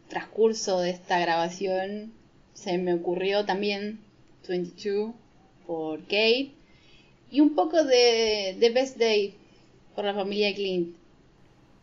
[0.07, 2.13] transcurso de esta grabación
[2.53, 3.99] se me ocurrió también
[4.47, 5.13] 22
[5.67, 6.53] por Kate
[7.29, 9.35] y un poco de The Best Day
[9.93, 10.95] por la familia Clint.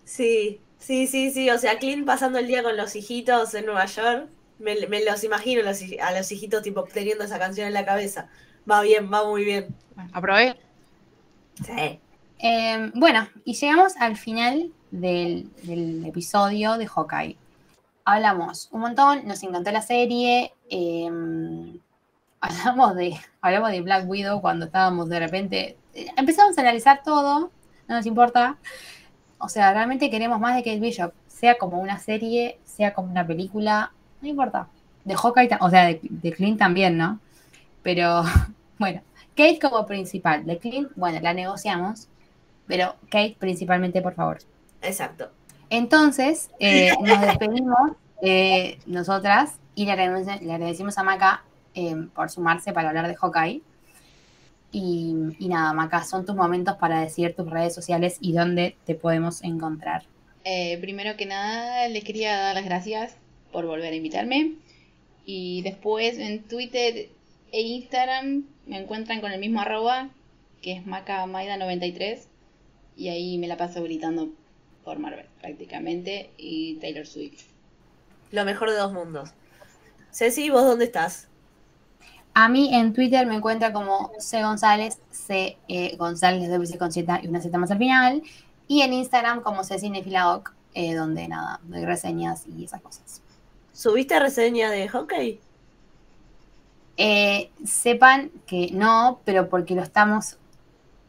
[0.05, 1.51] Sí, sí, sí, sí.
[1.51, 4.31] O sea, Clint pasando el día con los hijitos en Nueva York.
[4.59, 5.61] Me, me los imagino
[6.01, 8.31] a los hijitos tipo teniendo esa canción en la cabeza.
[8.71, 9.75] Va bien, va muy bien.
[9.95, 10.57] Bueno, aprobé.
[11.65, 12.01] Sí.
[12.39, 17.37] Eh, bueno, y llegamos al final del, del episodio de Hawkeye.
[18.05, 20.53] Hablamos un montón, nos encantó la serie.
[20.71, 21.11] eh,
[22.41, 25.77] hablamos, de, hablamos de Black Widow cuando estábamos de repente.
[25.95, 27.51] eh, empezamos a analizar todo,
[27.89, 28.59] no nos importa.
[29.39, 33.27] O sea, realmente queremos más de Kate Bishop, sea como una serie, sea como una
[33.27, 34.69] película, no importa.
[35.05, 37.21] De Hawkeye, o sea, de, de Clint también, ¿no?
[37.83, 38.23] Pero
[38.79, 39.03] bueno,
[39.37, 42.09] Kate como principal, de Clint, bueno, la negociamos.
[42.67, 44.39] Pero Kate, principalmente, por favor.
[44.83, 45.31] Exacto.
[45.71, 52.31] Entonces, eh, nos despedimos eh, nosotras y le, agradece- le agradecemos a Maca eh, por
[52.31, 53.63] sumarse para hablar de Hawkeye.
[54.71, 58.95] Y, y nada, Maca, son tus momentos para decir tus redes sociales y dónde te
[58.95, 60.05] podemos encontrar.
[60.45, 63.17] Eh, primero que nada, les quería dar las gracias
[63.51, 64.55] por volver a invitarme.
[65.25, 67.09] Y después en Twitter
[67.53, 70.11] e Instagram me encuentran con el mismo arroba,
[70.63, 72.21] que es macamaida93.
[72.97, 74.31] Y ahí me la paso gritando
[74.85, 77.45] por Marvel, prácticamente, y Taylor Swift.
[78.33, 79.31] Lo mejor de dos mundos.
[80.11, 81.29] Ceci, ¿vos dónde estás?
[82.35, 86.93] A mí en Twitter me encuentra como C González, C eh, González doble C con
[86.93, 88.23] Z y una Z más al final.
[88.67, 93.23] Y en Instagram como Cecinefiladoc, eh, donde nada, doy reseñas y esas cosas.
[93.73, 95.41] ¿Subiste reseña de hockey?
[97.01, 100.37] Eh, sepan que no, pero porque lo estamos,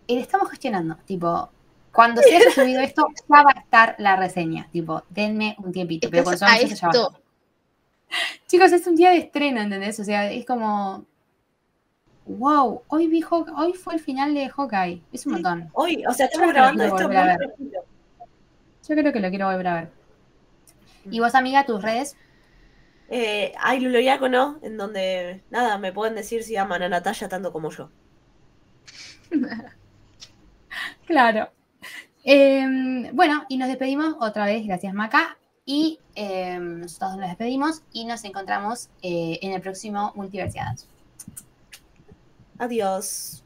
[0.07, 0.95] eh, lo estamos gestionando.
[1.05, 1.49] Tipo,
[1.91, 4.69] cuando se haya subido esto, ya va a estar la reseña.
[4.71, 6.07] Tipo, denme un tiempito.
[6.11, 7.19] Pero cuando a esto, ya va.
[8.47, 9.99] Chicos, es un día de estreno, ¿entendés?
[9.99, 11.05] O sea, es como.
[12.25, 13.23] Wow, hoy vi
[13.57, 15.01] hoy fue el final de Hawkeye.
[15.11, 15.69] Es un montón.
[15.73, 17.17] Hoy, o sea, estamos grabando esto muy.
[18.87, 19.91] Yo creo que lo quiero volver a ver.
[21.09, 22.15] ¿Y vos, amiga, tus redes?
[23.09, 27.71] Eh, hay Luloyacono, en donde, nada, me pueden decir si aman a Natalia tanto como
[27.71, 27.89] yo.
[31.05, 31.49] Claro.
[32.23, 35.37] Eh, bueno, y nos despedimos otra vez, gracias Maca.
[35.65, 40.87] Y eh, nosotros nos despedimos y nos encontramos eh, en el próximo Multiversiadas.
[42.59, 43.43] Adiós.